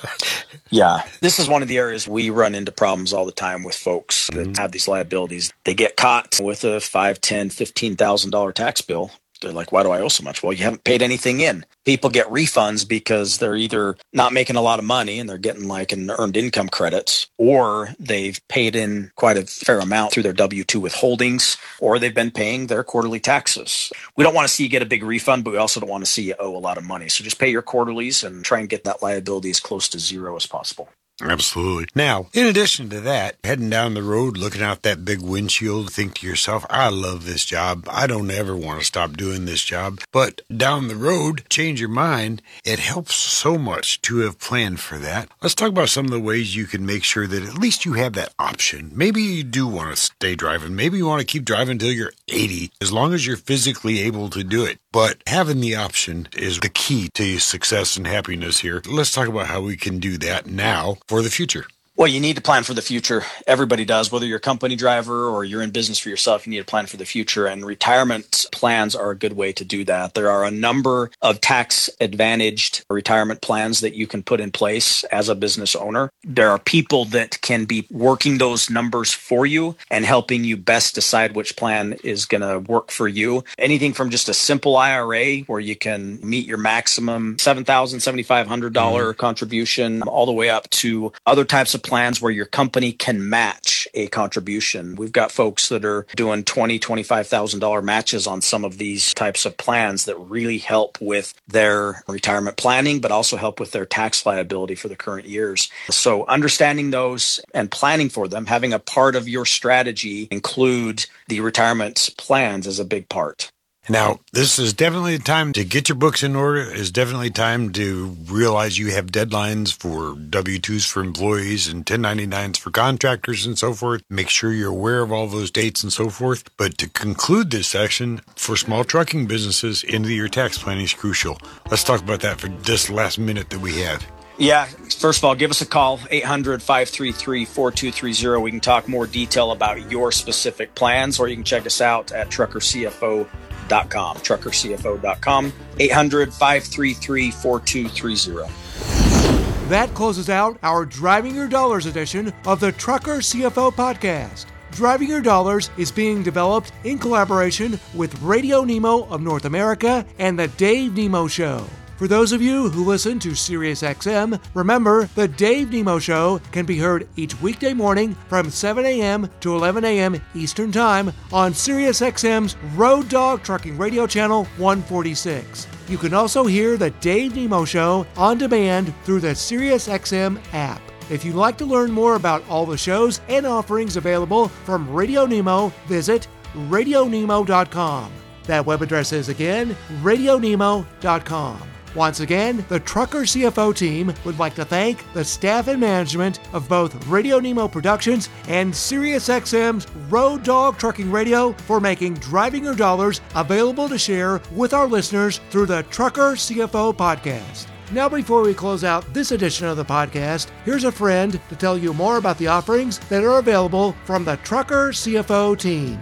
yeah, 0.70 1.02
this 1.20 1.38
is 1.38 1.46
one 1.46 1.60
of 1.60 1.68
the 1.68 1.76
areas 1.76 2.08
we 2.08 2.30
run 2.30 2.54
into 2.54 2.72
problems 2.72 3.12
all 3.12 3.26
the 3.26 3.32
time 3.32 3.64
with 3.64 3.74
folks 3.74 4.28
that 4.28 4.36
mm-hmm. 4.36 4.54
have 4.54 4.72
these 4.72 4.88
liabilities. 4.88 5.52
They 5.64 5.74
get 5.74 5.96
caught 5.96 6.40
with 6.42 6.64
a 6.64 6.80
five, 6.80 7.20
ten, 7.20 7.50
fifteen 7.50 7.94
thousand 7.94 8.30
dollar 8.30 8.52
tax 8.52 8.80
bill 8.80 9.10
they're 9.40 9.52
like, 9.52 9.72
why 9.72 9.82
do 9.82 9.90
I 9.90 10.00
owe 10.00 10.08
so 10.08 10.22
much? 10.22 10.42
Well, 10.42 10.52
you 10.52 10.64
haven't 10.64 10.84
paid 10.84 11.02
anything 11.02 11.40
in. 11.40 11.64
People 11.84 12.10
get 12.10 12.26
refunds 12.28 12.86
because 12.86 13.38
they're 13.38 13.56
either 13.56 13.96
not 14.12 14.32
making 14.32 14.56
a 14.56 14.62
lot 14.62 14.78
of 14.78 14.84
money 14.84 15.18
and 15.18 15.28
they're 15.28 15.38
getting 15.38 15.68
like 15.68 15.92
an 15.92 16.10
earned 16.10 16.36
income 16.36 16.68
credits, 16.68 17.28
or 17.38 17.90
they've 17.98 18.40
paid 18.48 18.76
in 18.76 19.10
quite 19.16 19.36
a 19.36 19.42
fair 19.46 19.80
amount 19.80 20.12
through 20.12 20.22
their 20.24 20.32
W 20.32 20.64
2 20.64 20.80
withholdings, 20.80 21.56
or 21.80 21.98
they've 21.98 22.14
been 22.14 22.30
paying 22.30 22.66
their 22.66 22.84
quarterly 22.84 23.20
taxes. 23.20 23.92
We 24.16 24.24
don't 24.24 24.34
want 24.34 24.48
to 24.48 24.52
see 24.52 24.64
you 24.64 24.68
get 24.68 24.82
a 24.82 24.86
big 24.86 25.02
refund, 25.02 25.44
but 25.44 25.52
we 25.52 25.58
also 25.58 25.80
don't 25.80 25.90
want 25.90 26.04
to 26.04 26.10
see 26.10 26.22
you 26.22 26.34
owe 26.38 26.56
a 26.56 26.58
lot 26.58 26.78
of 26.78 26.84
money. 26.84 27.08
So 27.08 27.24
just 27.24 27.38
pay 27.38 27.50
your 27.50 27.62
quarterlies 27.62 28.24
and 28.24 28.44
try 28.44 28.60
and 28.60 28.68
get 28.68 28.84
that 28.84 29.02
liability 29.02 29.50
as 29.50 29.60
close 29.60 29.88
to 29.90 29.98
zero 29.98 30.36
as 30.36 30.46
possible. 30.46 30.88
Absolutely. 31.20 31.86
Now, 31.96 32.28
in 32.32 32.46
addition 32.46 32.90
to 32.90 33.00
that, 33.00 33.36
heading 33.42 33.70
down 33.70 33.94
the 33.94 34.02
road, 34.02 34.36
looking 34.36 34.62
out 34.62 34.82
that 34.82 35.04
big 35.04 35.20
windshield, 35.20 35.92
think 35.92 36.14
to 36.14 36.26
yourself, 36.26 36.64
I 36.70 36.90
love 36.90 37.26
this 37.26 37.44
job. 37.44 37.86
I 37.90 38.06
don't 38.06 38.30
ever 38.30 38.54
want 38.54 38.78
to 38.80 38.86
stop 38.86 39.16
doing 39.16 39.44
this 39.44 39.64
job. 39.64 40.00
But 40.12 40.42
down 40.54 40.86
the 40.86 40.96
road, 40.96 41.44
change 41.48 41.80
your 41.80 41.88
mind. 41.88 42.40
It 42.64 42.78
helps 42.78 43.16
so 43.16 43.58
much 43.58 44.00
to 44.02 44.18
have 44.18 44.38
planned 44.38 44.78
for 44.78 44.96
that. 44.98 45.28
Let's 45.42 45.56
talk 45.56 45.70
about 45.70 45.88
some 45.88 46.04
of 46.04 46.12
the 46.12 46.20
ways 46.20 46.54
you 46.54 46.66
can 46.66 46.86
make 46.86 47.02
sure 47.02 47.26
that 47.26 47.42
at 47.42 47.58
least 47.58 47.84
you 47.84 47.94
have 47.94 48.12
that 48.12 48.32
option. 48.38 48.92
Maybe 48.94 49.20
you 49.20 49.42
do 49.42 49.66
want 49.66 49.90
to 49.90 49.96
stay 50.00 50.36
driving. 50.36 50.76
Maybe 50.76 50.98
you 50.98 51.06
want 51.06 51.20
to 51.20 51.26
keep 51.26 51.44
driving 51.44 51.72
until 51.72 51.92
you're 51.92 52.12
80, 52.28 52.70
as 52.80 52.92
long 52.92 53.12
as 53.12 53.26
you're 53.26 53.36
physically 53.36 54.00
able 54.02 54.30
to 54.30 54.44
do 54.44 54.64
it. 54.64 54.78
But 54.90 55.22
having 55.26 55.60
the 55.60 55.74
option 55.74 56.28
is 56.34 56.60
the 56.60 56.70
key 56.70 57.10
to 57.14 57.38
success 57.38 57.96
and 57.96 58.06
happiness 58.06 58.60
here. 58.60 58.80
Let's 58.86 59.12
talk 59.12 59.28
about 59.28 59.48
how 59.48 59.60
we 59.60 59.76
can 59.76 59.98
do 59.98 60.16
that 60.18 60.46
now 60.46 60.96
for 61.06 61.20
the 61.20 61.30
future. 61.30 61.66
Well, 61.98 62.06
you 62.06 62.20
need 62.20 62.36
to 62.36 62.42
plan 62.42 62.62
for 62.62 62.74
the 62.74 62.80
future. 62.80 63.24
Everybody 63.44 63.84
does, 63.84 64.12
whether 64.12 64.24
you're 64.24 64.36
a 64.36 64.40
company 64.40 64.76
driver 64.76 65.26
or 65.26 65.44
you're 65.44 65.62
in 65.62 65.72
business 65.72 65.98
for 65.98 66.10
yourself, 66.10 66.46
you 66.46 66.52
need 66.52 66.60
to 66.60 66.64
plan 66.64 66.86
for 66.86 66.96
the 66.96 67.04
future. 67.04 67.46
And 67.48 67.66
retirement 67.66 68.46
plans 68.52 68.94
are 68.94 69.10
a 69.10 69.16
good 69.16 69.32
way 69.32 69.52
to 69.54 69.64
do 69.64 69.84
that. 69.86 70.14
There 70.14 70.30
are 70.30 70.44
a 70.44 70.50
number 70.52 71.10
of 71.22 71.40
tax 71.40 71.90
advantaged 72.00 72.84
retirement 72.88 73.40
plans 73.40 73.80
that 73.80 73.96
you 73.96 74.06
can 74.06 74.22
put 74.22 74.38
in 74.38 74.52
place 74.52 75.02
as 75.10 75.28
a 75.28 75.34
business 75.34 75.74
owner. 75.74 76.12
There 76.22 76.50
are 76.50 76.60
people 76.60 77.04
that 77.06 77.40
can 77.40 77.64
be 77.64 77.84
working 77.90 78.38
those 78.38 78.70
numbers 78.70 79.12
for 79.12 79.44
you 79.44 79.74
and 79.90 80.04
helping 80.04 80.44
you 80.44 80.56
best 80.56 80.94
decide 80.94 81.34
which 81.34 81.56
plan 81.56 81.94
is 82.04 82.26
going 82.26 82.42
to 82.42 82.60
work 82.60 82.92
for 82.92 83.08
you. 83.08 83.42
Anything 83.58 83.92
from 83.92 84.10
just 84.10 84.28
a 84.28 84.34
simple 84.34 84.76
IRA 84.76 85.38
where 85.48 85.58
you 85.58 85.74
can 85.74 86.20
meet 86.22 86.46
your 86.46 86.58
maximum 86.58 87.38
$7,000, 87.38 87.64
$7,500 87.64 88.70
mm-hmm. 88.70 89.18
contribution 89.18 90.02
all 90.02 90.26
the 90.26 90.32
way 90.32 90.48
up 90.48 90.70
to 90.70 91.12
other 91.26 91.44
types 91.44 91.74
of 91.74 91.82
plans 91.88 92.20
where 92.20 92.30
your 92.30 92.46
company 92.46 92.92
can 92.92 93.28
match 93.28 93.88
a 93.94 94.06
contribution. 94.08 94.94
We've 94.96 95.12
got 95.12 95.32
folks 95.32 95.68
that 95.70 95.84
are 95.84 96.06
doing 96.14 96.44
twenty, 96.44 96.78
twenty-five 96.78 97.26
thousand 97.26 97.60
dollar 97.60 97.82
matches 97.82 98.26
on 98.26 98.42
some 98.42 98.64
of 98.64 98.78
these 98.78 99.14
types 99.14 99.46
of 99.46 99.56
plans 99.56 100.04
that 100.04 100.16
really 100.16 100.58
help 100.58 100.98
with 101.00 101.34
their 101.48 102.04
retirement 102.06 102.56
planning, 102.56 103.00
but 103.00 103.10
also 103.10 103.36
help 103.36 103.58
with 103.58 103.72
their 103.72 103.86
tax 103.86 104.26
liability 104.26 104.74
for 104.74 104.88
the 104.88 104.96
current 104.96 105.26
years. 105.26 105.70
So 105.90 106.26
understanding 106.26 106.90
those 106.90 107.40
and 107.54 107.70
planning 107.70 108.10
for 108.10 108.28
them, 108.28 108.46
having 108.46 108.72
a 108.72 108.78
part 108.78 109.16
of 109.16 109.28
your 109.28 109.46
strategy 109.46 110.28
include 110.30 111.06
the 111.28 111.40
retirement 111.40 112.10
plans 112.18 112.66
is 112.66 112.78
a 112.78 112.84
big 112.84 113.08
part. 113.08 113.50
Now, 113.90 114.20
this 114.34 114.58
is 114.58 114.74
definitely 114.74 115.16
the 115.16 115.24
time 115.24 115.54
to 115.54 115.64
get 115.64 115.88
your 115.88 115.96
books 115.96 116.22
in 116.22 116.36
order. 116.36 116.60
It's 116.60 116.90
definitely 116.90 117.30
time 117.30 117.72
to 117.72 118.16
realize 118.26 118.76
you 118.76 118.90
have 118.92 119.06
deadlines 119.06 119.72
for 119.72 120.14
W 120.14 120.58
2s 120.58 120.86
for 120.86 121.00
employees 121.00 121.68
and 121.68 121.86
1099s 121.86 122.58
for 122.58 122.70
contractors 122.70 123.46
and 123.46 123.58
so 123.58 123.72
forth. 123.72 124.02
Make 124.10 124.28
sure 124.28 124.52
you're 124.52 124.70
aware 124.70 125.00
of 125.00 125.10
all 125.10 125.26
those 125.26 125.50
dates 125.50 125.82
and 125.82 125.90
so 125.90 126.10
forth. 126.10 126.50
But 126.58 126.76
to 126.78 126.90
conclude 126.90 127.50
this 127.50 127.68
section, 127.68 128.20
for 128.36 128.56
small 128.56 128.84
trucking 128.84 129.26
businesses, 129.26 129.84
end 129.88 130.04
of 130.04 130.08
the 130.08 130.16
year 130.16 130.28
tax 130.28 130.58
planning 130.58 130.84
is 130.84 130.92
crucial. 130.92 131.38
Let's 131.70 131.84
talk 131.84 132.02
about 132.02 132.20
that 132.20 132.40
for 132.40 132.48
this 132.48 132.90
last 132.90 133.18
minute 133.18 133.48
that 133.48 133.60
we 133.60 133.78
have. 133.78 134.06
Yeah, 134.36 134.66
first 134.66 135.18
of 135.18 135.24
all, 135.24 135.34
give 135.34 135.50
us 135.50 135.62
a 135.62 135.66
call, 135.66 135.98
800 136.10 136.62
533 136.62 137.46
4230. 137.46 138.40
We 138.40 138.50
can 138.50 138.60
talk 138.60 138.86
more 138.86 139.06
detail 139.06 139.50
about 139.50 139.90
your 139.90 140.12
specific 140.12 140.74
plans, 140.74 141.18
or 141.18 141.26
you 141.26 141.36
can 141.36 141.44
check 141.44 141.64
us 141.64 141.80
out 141.80 142.12
at 142.12 142.28
truckercfo.com 142.28 143.47
truckercfo.com, 143.68 144.16
truckercfo.com, 144.18 145.52
800 145.78 146.32
533 146.32 147.30
4230. 147.30 149.68
That 149.68 149.92
closes 149.94 150.30
out 150.30 150.58
our 150.62 150.86
Driving 150.86 151.34
Your 151.34 151.48
Dollars 151.48 151.86
edition 151.86 152.32
of 152.46 152.60
the 152.60 152.72
Trucker 152.72 153.18
CFO 153.18 153.72
podcast. 153.72 154.46
Driving 154.70 155.08
Your 155.08 155.20
Dollars 155.20 155.70
is 155.76 155.90
being 155.90 156.22
developed 156.22 156.72
in 156.84 156.98
collaboration 156.98 157.78
with 157.94 158.20
Radio 158.22 158.64
Nemo 158.64 159.04
of 159.08 159.20
North 159.20 159.44
America 159.44 160.06
and 160.18 160.38
The 160.38 160.48
Dave 160.48 160.96
Nemo 160.96 161.26
Show. 161.26 161.66
For 161.98 162.06
those 162.06 162.30
of 162.30 162.40
you 162.40 162.68
who 162.68 162.84
listen 162.84 163.18
to 163.18 163.30
SiriusXM, 163.30 164.40
remember 164.54 165.06
the 165.16 165.26
Dave 165.26 165.72
Nemo 165.72 165.98
Show 165.98 166.40
can 166.52 166.64
be 166.64 166.78
heard 166.78 167.08
each 167.16 167.40
weekday 167.42 167.74
morning 167.74 168.14
from 168.28 168.50
7 168.50 168.86
a.m. 168.86 169.28
to 169.40 169.56
11 169.56 169.84
a.m. 169.84 170.22
Eastern 170.32 170.70
Time 170.70 171.12
on 171.32 171.52
SiriusXM's 171.52 172.56
Road 172.76 173.08
Dog 173.08 173.42
Trucking 173.42 173.76
Radio 173.76 174.06
Channel 174.06 174.44
146. 174.58 175.66
You 175.88 175.98
can 175.98 176.14
also 176.14 176.44
hear 176.44 176.76
the 176.76 176.90
Dave 177.00 177.34
Nemo 177.34 177.64
Show 177.64 178.06
on 178.16 178.38
demand 178.38 178.94
through 179.02 179.18
the 179.18 179.34
SiriusXM 179.34 180.40
app. 180.52 180.80
If 181.10 181.24
you'd 181.24 181.34
like 181.34 181.58
to 181.58 181.66
learn 181.66 181.90
more 181.90 182.14
about 182.14 182.48
all 182.48 182.64
the 182.64 182.78
shows 182.78 183.20
and 183.28 183.44
offerings 183.44 183.96
available 183.96 184.46
from 184.46 184.88
Radio 184.88 185.26
Nemo, 185.26 185.72
visit 185.88 186.28
radionemo.com. 186.54 188.12
That 188.44 188.66
web 188.66 188.82
address 188.82 189.12
is 189.12 189.28
again 189.28 189.76
radionemo.com. 190.00 191.68
Once 191.94 192.20
again, 192.20 192.64
the 192.68 192.80
Trucker 192.80 193.20
CFO 193.20 193.74
team 193.74 194.12
would 194.24 194.38
like 194.38 194.54
to 194.54 194.64
thank 194.64 195.10
the 195.14 195.24
staff 195.24 195.68
and 195.68 195.80
management 195.80 196.40
of 196.52 196.68
both 196.68 197.06
Radio 197.06 197.38
Nemo 197.38 197.66
Productions 197.66 198.28
and 198.48 198.72
SiriusXM's 198.72 199.86
Road 200.10 200.42
Dog 200.42 200.78
Trucking 200.78 201.10
Radio 201.10 201.52
for 201.52 201.80
making 201.80 202.14
Driving 202.14 202.64
Your 202.64 202.74
Dollars 202.74 203.20
available 203.34 203.88
to 203.88 203.98
share 203.98 204.40
with 204.52 204.74
our 204.74 204.86
listeners 204.86 205.40
through 205.50 205.66
the 205.66 205.82
Trucker 205.84 206.32
CFO 206.32 206.94
podcast. 206.94 207.66
Now, 207.90 208.06
before 208.06 208.42
we 208.42 208.52
close 208.52 208.84
out 208.84 209.10
this 209.14 209.32
edition 209.32 209.66
of 209.66 209.78
the 209.78 209.84
podcast, 209.84 210.50
here's 210.66 210.84
a 210.84 210.92
friend 210.92 211.40
to 211.48 211.56
tell 211.56 211.78
you 211.78 211.94
more 211.94 212.18
about 212.18 212.36
the 212.36 212.46
offerings 212.46 212.98
that 213.08 213.24
are 213.24 213.38
available 213.38 213.92
from 214.04 214.26
the 214.26 214.36
Trucker 214.38 214.90
CFO 214.90 215.58
team. 215.58 215.98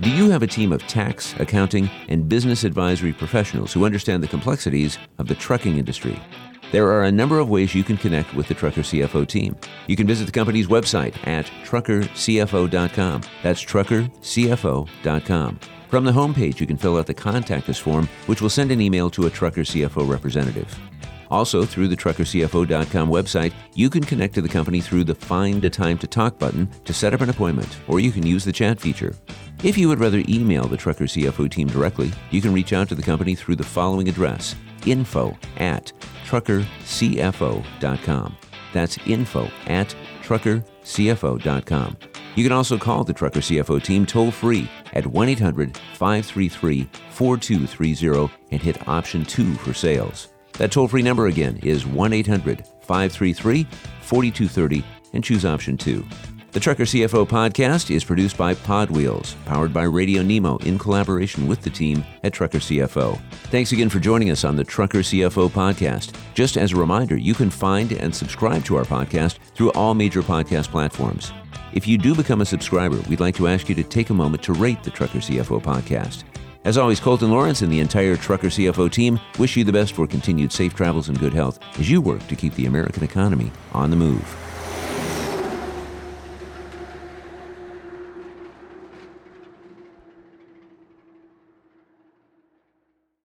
Do 0.00 0.08
you 0.08 0.30
have 0.30 0.42
a 0.42 0.46
team 0.46 0.72
of 0.72 0.80
tax, 0.86 1.34
accounting, 1.38 1.90
and 2.08 2.26
business 2.26 2.64
advisory 2.64 3.12
professionals 3.12 3.70
who 3.70 3.84
understand 3.84 4.22
the 4.22 4.28
complexities 4.28 4.96
of 5.18 5.28
the 5.28 5.34
trucking 5.34 5.76
industry? 5.76 6.18
There 6.72 6.86
are 6.86 7.04
a 7.04 7.12
number 7.12 7.38
of 7.38 7.50
ways 7.50 7.74
you 7.74 7.84
can 7.84 7.98
connect 7.98 8.32
with 8.32 8.48
the 8.48 8.54
Trucker 8.54 8.80
CFO 8.80 9.28
team. 9.28 9.54
You 9.88 9.96
can 9.96 10.06
visit 10.06 10.24
the 10.24 10.32
company's 10.32 10.68
website 10.68 11.14
at 11.26 11.44
truckercfo.com. 11.64 13.22
That's 13.42 13.62
truckercfo.com. 13.62 15.60
From 15.88 16.04
the 16.04 16.12
homepage, 16.12 16.60
you 16.60 16.66
can 16.66 16.78
fill 16.78 16.96
out 16.96 17.06
the 17.06 17.12
Contact 17.12 17.68
Us 17.68 17.78
form, 17.78 18.08
which 18.24 18.40
will 18.40 18.48
send 18.48 18.72
an 18.72 18.80
email 18.80 19.10
to 19.10 19.26
a 19.26 19.30
Trucker 19.30 19.62
CFO 19.62 20.08
representative. 20.08 20.74
Also, 21.30 21.64
through 21.64 21.88
the 21.88 21.96
truckercfo.com 21.96 23.08
website, 23.10 23.52
you 23.74 23.90
can 23.90 24.02
connect 24.02 24.34
to 24.34 24.40
the 24.40 24.48
company 24.48 24.80
through 24.80 25.04
the 25.04 25.14
Find 25.14 25.64
a 25.64 25.70
Time 25.70 25.98
to 25.98 26.06
Talk 26.06 26.38
button 26.38 26.68
to 26.84 26.94
set 26.94 27.12
up 27.12 27.20
an 27.20 27.28
appointment, 27.28 27.78
or 27.86 28.00
you 28.00 28.10
can 28.10 28.24
use 28.24 28.44
the 28.44 28.52
chat 28.52 28.80
feature. 28.80 29.14
If 29.62 29.76
you 29.76 29.88
would 29.88 30.00
rather 30.00 30.22
email 30.26 30.66
the 30.66 30.78
Trucker 30.78 31.04
CFO 31.04 31.50
team 31.50 31.68
directly, 31.68 32.10
you 32.30 32.40
can 32.40 32.54
reach 32.54 32.72
out 32.72 32.88
to 32.88 32.94
the 32.94 33.02
company 33.02 33.34
through 33.34 33.56
the 33.56 33.62
following 33.62 34.08
address 34.08 34.54
info 34.86 35.36
at 35.58 35.92
truckercfo.com. 36.24 38.36
That's 38.72 38.96
info 39.06 39.50
at 39.66 39.94
truckercfo.com. 40.22 41.96
You 42.36 42.44
can 42.44 42.52
also 42.52 42.78
call 42.78 43.04
the 43.04 43.12
Trucker 43.12 43.40
CFO 43.40 43.82
team 43.82 44.06
toll 44.06 44.30
free 44.30 44.66
at 44.94 45.06
1 45.06 45.28
800 45.28 45.76
533 45.76 46.88
4230 47.10 48.32
and 48.52 48.62
hit 48.62 48.88
option 48.88 49.26
2 49.26 49.56
for 49.56 49.74
sales. 49.74 50.28
That 50.52 50.72
toll 50.72 50.88
free 50.88 51.02
number 51.02 51.26
again 51.26 51.58
is 51.62 51.86
1 51.86 52.14
800 52.14 52.66
533 52.80 53.64
4230 54.00 54.82
and 55.12 55.22
choose 55.22 55.44
option 55.44 55.76
2. 55.76 56.02
The 56.52 56.58
Trucker 56.58 56.82
CFO 56.82 57.28
podcast 57.28 57.94
is 57.94 58.02
produced 58.02 58.36
by 58.36 58.54
Pod 58.54 58.90
Wheels, 58.90 59.36
powered 59.44 59.72
by 59.72 59.84
Radio 59.84 60.20
Nemo 60.20 60.56
in 60.58 60.80
collaboration 60.80 61.46
with 61.46 61.62
the 61.62 61.70
team 61.70 62.04
at 62.24 62.32
Trucker 62.32 62.58
CFO. 62.58 63.20
Thanks 63.52 63.70
again 63.70 63.88
for 63.88 64.00
joining 64.00 64.32
us 64.32 64.42
on 64.42 64.56
the 64.56 64.64
Trucker 64.64 64.98
CFO 64.98 65.48
podcast. 65.48 66.12
Just 66.34 66.56
as 66.56 66.72
a 66.72 66.76
reminder, 66.76 67.16
you 67.16 67.34
can 67.34 67.50
find 67.50 67.92
and 67.92 68.12
subscribe 68.12 68.64
to 68.64 68.74
our 68.74 68.82
podcast 68.82 69.38
through 69.54 69.70
all 69.72 69.94
major 69.94 70.24
podcast 70.24 70.72
platforms. 70.72 71.32
If 71.72 71.86
you 71.86 71.96
do 71.96 72.16
become 72.16 72.40
a 72.40 72.44
subscriber, 72.44 73.00
we'd 73.08 73.20
like 73.20 73.36
to 73.36 73.46
ask 73.46 73.68
you 73.68 73.76
to 73.76 73.84
take 73.84 74.10
a 74.10 74.14
moment 74.14 74.42
to 74.42 74.52
rate 74.52 74.82
the 74.82 74.90
Trucker 74.90 75.18
CFO 75.18 75.62
podcast. 75.62 76.24
As 76.64 76.76
always, 76.76 76.98
Colton 76.98 77.30
Lawrence 77.30 77.62
and 77.62 77.70
the 77.72 77.78
entire 77.78 78.16
Trucker 78.16 78.48
CFO 78.48 78.90
team 78.90 79.20
wish 79.38 79.56
you 79.56 79.62
the 79.62 79.72
best 79.72 79.92
for 79.92 80.04
continued 80.08 80.50
safe 80.50 80.74
travels 80.74 81.10
and 81.10 81.18
good 81.20 81.32
health 81.32 81.60
as 81.78 81.88
you 81.88 82.00
work 82.00 82.26
to 82.26 82.34
keep 82.34 82.54
the 82.54 82.66
American 82.66 83.04
economy 83.04 83.52
on 83.72 83.90
the 83.90 83.96
move. 83.96 84.49